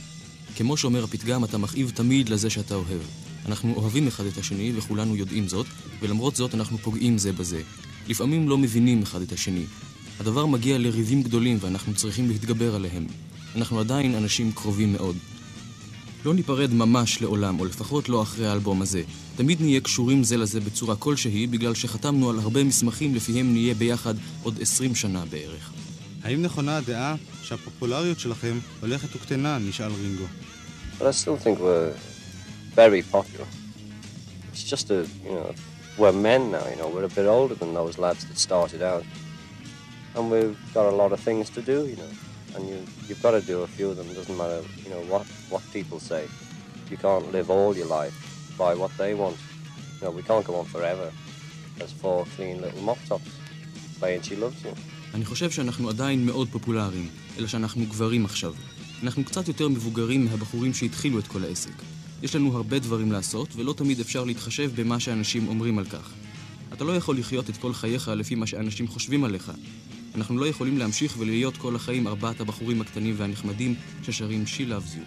כמו 0.56 0.76
שאומר 0.76 1.04
הפתגם, 1.04 1.44
אתה 1.44 1.58
מכאיב 1.58 1.92
תמיד 1.94 2.28
לזה 2.28 2.50
שאתה 2.50 2.74
אוהב. 2.74 3.00
אנחנו 3.46 3.74
אוהבים 3.76 4.06
אחד 4.06 4.26
את 4.26 4.38
השני, 4.38 4.72
וכולנו 4.76 5.16
יודעים 5.16 5.48
זאת, 5.48 5.66
ולמרות 6.00 6.36
זאת 6.36 6.54
אנחנו 6.54 6.78
פוגעים 6.78 7.18
זה 7.18 7.32
בזה. 7.32 7.62
לפעמים 8.08 8.48
לא 8.48 8.58
מבינים 8.58 9.02
אחד 9.02 9.20
את 9.22 9.32
השני. 9.32 9.64
הדבר 10.20 10.46
מגיע 10.46 10.78
לריבים 10.78 11.22
גדולים 11.22 11.58
ואנחנו 11.60 11.94
צריכים 11.94 12.28
להתגבר 12.28 12.74
עליהם. 12.74 13.06
אנחנו 13.56 13.80
עדיין 13.80 14.14
אנשים 14.14 14.52
קרובים 14.52 14.92
מאוד. 14.92 15.16
לא 16.24 16.34
ניפרד 16.34 16.72
ממש 16.74 17.22
לעולם, 17.22 17.60
או 17.60 17.64
לפחות 17.64 18.08
לא 18.08 18.22
אחרי 18.22 18.46
האלבום 18.46 18.82
הזה. 18.82 19.02
תמיד 19.36 19.60
נהיה 19.60 19.80
קשורים 19.80 20.24
זה 20.24 20.36
לזה 20.36 20.60
בצורה 20.60 20.96
כלשהי, 20.96 21.46
בגלל 21.46 21.74
שחתמנו 21.74 22.30
על 22.30 22.38
הרבה 22.38 22.64
מסמכים 22.64 23.14
לפיהם 23.14 23.52
נהיה 23.52 23.74
ביחד 23.74 24.14
עוד 24.42 24.58
20 24.60 24.94
שנה 24.94 25.24
בערך. 25.30 25.72
האם 26.22 26.42
נכונה 26.42 26.76
הדעה 26.76 27.14
שהפופולריות 27.42 28.20
שלכם 28.20 28.58
הולכת 28.80 29.16
וקטנה? 29.16 29.58
נשאל 29.58 29.92
רינגו. 29.92 30.24
But 30.98 31.04
I 31.04 31.10
still 31.10 31.36
think 31.44 31.58
we're 31.58 31.92
very 32.74 33.02
popular. 33.02 33.46
It's 34.52 34.64
just 34.64 34.90
a, 34.90 35.00
you 35.26 35.34
know, 35.36 35.48
we're 35.98 36.16
men 36.30 36.42
now, 36.50 36.64
you 36.70 36.76
know, 36.80 36.88
we're 36.94 37.08
a 37.12 37.14
bit 37.20 37.26
older 37.26 37.56
than 37.60 37.74
those 37.74 37.98
lads 37.98 38.22
that 38.28 38.38
started 38.38 38.80
out. 38.92 39.04
And 40.14 40.30
we've 40.32 40.56
got 40.76 40.86
a 40.94 40.96
lot 41.02 41.10
of 41.12 41.20
things 41.28 41.50
to 41.56 41.60
do, 41.72 41.78
you 41.90 41.96
know. 42.02 42.12
And 42.54 42.62
you, 42.70 42.76
you've 43.06 43.22
got 43.26 43.34
to 43.38 43.42
do 43.52 43.56
a 43.66 43.70
few 43.76 43.88
of 43.90 43.96
them. 43.98 44.06
It 44.12 44.16
doesn't 44.20 44.38
matter, 44.42 44.60
you 44.84 44.90
know, 44.92 45.02
what, 45.12 45.24
what 45.52 45.62
people 45.76 45.98
say. 46.12 46.24
You 46.90 46.96
can't 47.06 47.26
live 47.36 47.48
all 47.56 47.72
your 47.80 47.90
life 48.00 48.16
by 48.58 48.72
what 48.74 48.92
they 49.00 49.12
want. 49.22 49.38
You 49.98 50.06
know, 50.06 50.12
we 50.18 50.22
can't 50.28 50.44
go 50.50 50.54
on 50.60 50.66
forever 50.74 51.08
as 51.84 51.90
four 52.02 52.18
clean 52.34 52.56
little 52.64 52.82
mop 52.88 53.00
tops 53.08 53.32
playing 54.00 54.22
She 54.22 54.36
Loves 54.36 54.64
You. 54.64 54.74
אני 55.14 55.24
חושב 55.24 55.50
שאנחנו 55.50 55.88
עדיין 55.88 56.26
מאוד 56.26 56.48
פופולריים, 56.48 57.08
אלא 57.38 57.46
שאנחנו 57.46 57.86
גברים 57.86 58.24
עכשיו. 58.24 58.54
אנחנו 59.02 59.24
קצת 59.24 59.48
יותר 59.48 59.68
מבוגרים 59.68 60.24
מהבחורים 60.24 60.74
שהתחילו 60.74 61.18
את 61.18 61.26
כל 61.26 61.44
העסק. 61.44 61.82
יש 62.22 62.36
לנו 62.36 62.56
הרבה 62.56 62.78
דברים 62.78 63.12
לעשות, 63.12 63.48
ולא 63.56 63.72
תמיד 63.72 64.00
אפשר 64.00 64.24
להתחשב 64.24 64.70
במה 64.74 65.00
שאנשים 65.00 65.48
אומרים 65.48 65.78
על 65.78 65.84
כך. 65.84 66.12
אתה 66.72 66.84
לא 66.84 66.96
יכול 66.96 67.18
לחיות 67.18 67.50
את 67.50 67.56
כל 67.56 67.72
חייך 67.72 68.08
לפי 68.08 68.34
מה 68.34 68.46
שאנשים 68.46 68.88
חושבים 68.88 69.24
עליך. 69.24 69.52
אנחנו 70.14 70.38
לא 70.38 70.46
יכולים 70.46 70.78
להמשיך 70.78 71.14
ולהיות 71.18 71.56
כל 71.56 71.76
החיים 71.76 72.06
ארבעת 72.06 72.40
הבחורים 72.40 72.80
הקטנים 72.80 73.14
והנחמדים 73.18 73.74
ששרים 74.02 74.44
She 74.46 74.60
Loves 74.60 74.96
You. 74.96 75.06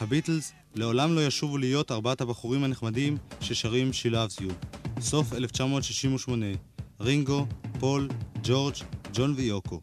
הביטלס 0.00 0.52
לעולם 0.74 1.14
לא 1.14 1.26
ישובו 1.26 1.58
להיות 1.58 1.90
ארבעת 1.90 2.20
הבחורים 2.20 2.64
הנחמדים 2.64 3.16
ששרים 3.40 3.90
She 3.90 4.12
Loves 4.12 4.40
You. 4.40 4.52
סוף 5.00 5.32
1968. 5.32 6.46
רינגו, 7.00 7.46
פול, 7.80 8.08
ג'ורג', 8.42 8.74
ג'ון 9.12 9.34
ויוקו. 9.36 9.80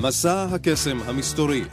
מסע 0.00 0.44
הקסם 0.44 0.98
המסתורי, 1.06 1.64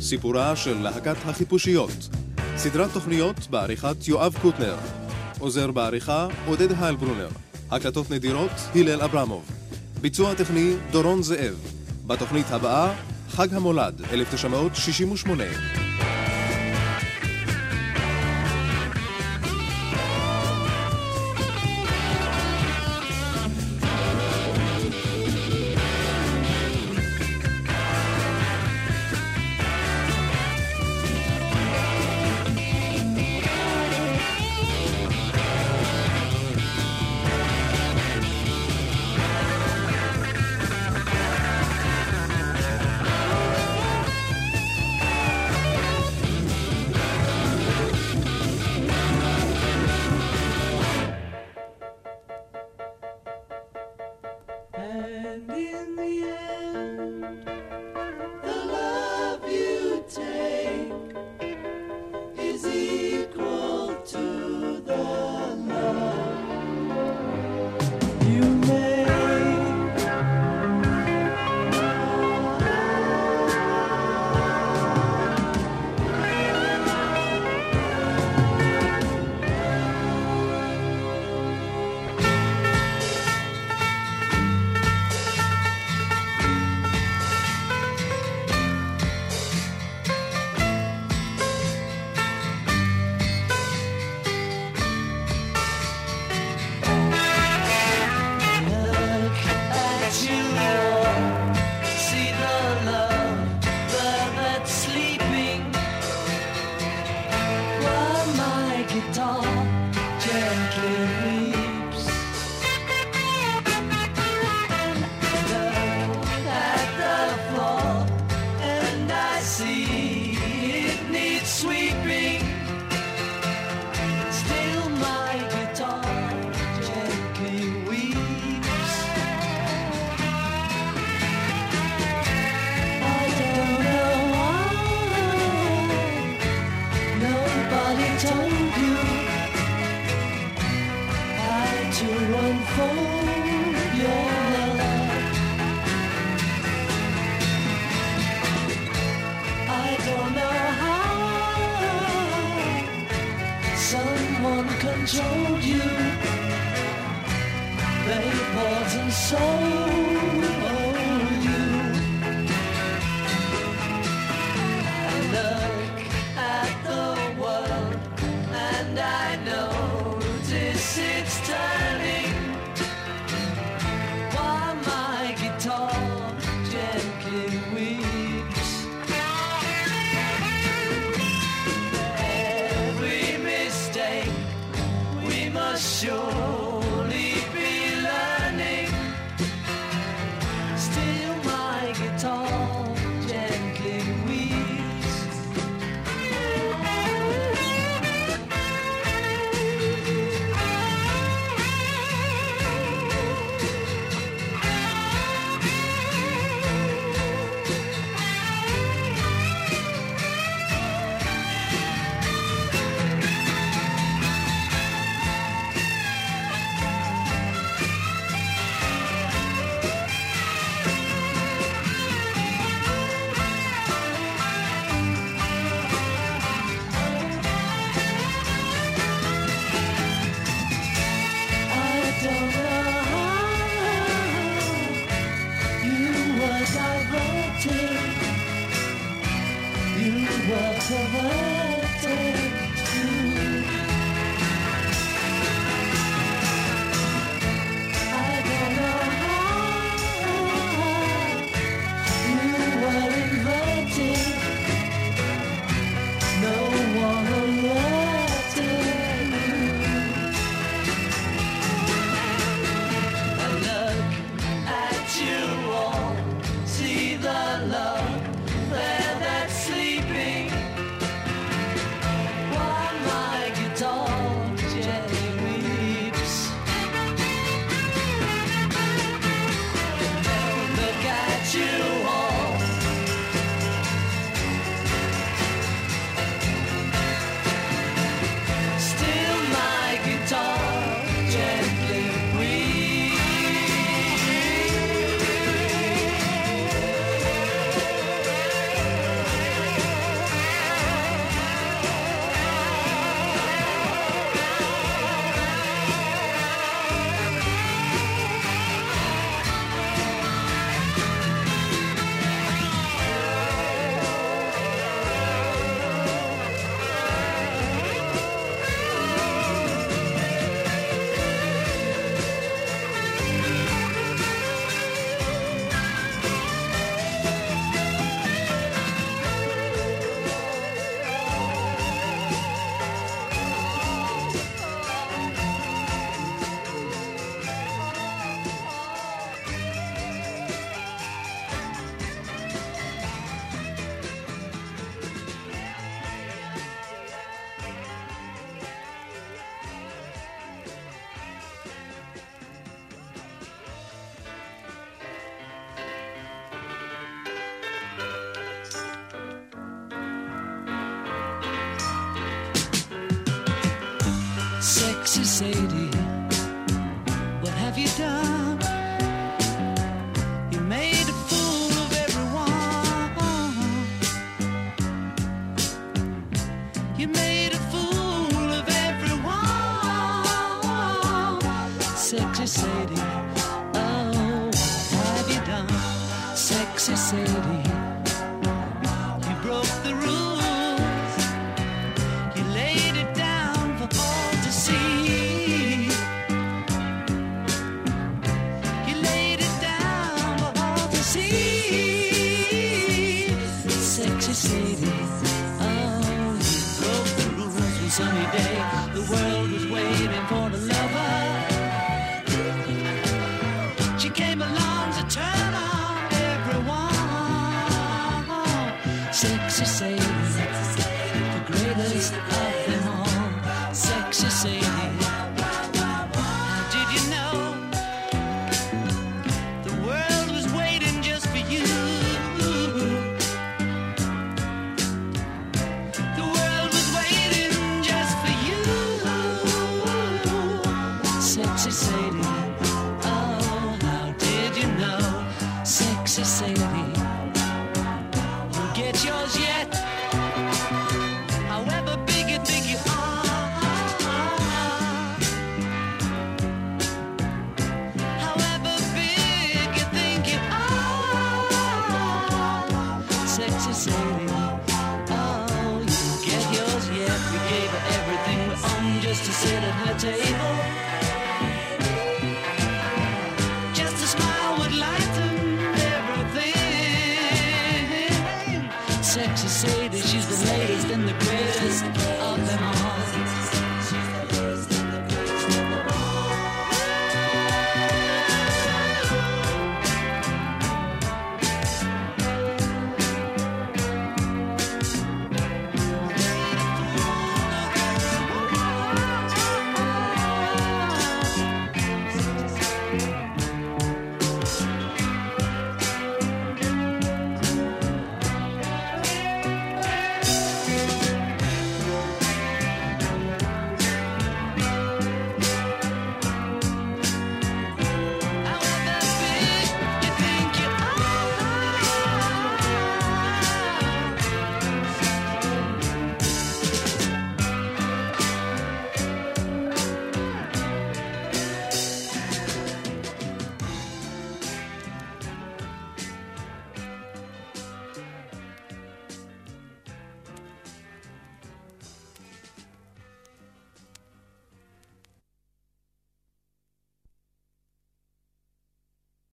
סיפורה 0.00 0.56
של 0.56 0.78
להקת 0.78 1.16
החיפושיות, 1.24 2.08
סדרת 2.56 2.90
תוכניות 2.92 3.46
בעריכת 3.50 4.08
יואב 4.08 4.36
קוטנר, 4.42 4.76
עוזר 5.38 5.70
בעריכה 5.70 6.28
עודד 6.46 6.72
היילברונר, 6.72 7.28
הקלטות 7.70 8.10
נדירות 8.10 8.50
הלל 8.74 9.02
אברמוב, 9.02 9.55
ביצוע 10.00 10.34
טכני 10.34 10.72
דורון 10.90 11.22
זאב, 11.22 11.54
בתוכנית 12.06 12.46
הבאה 12.50 12.94
חג 13.28 13.54
המולד 13.54 14.02
1968 14.12 15.85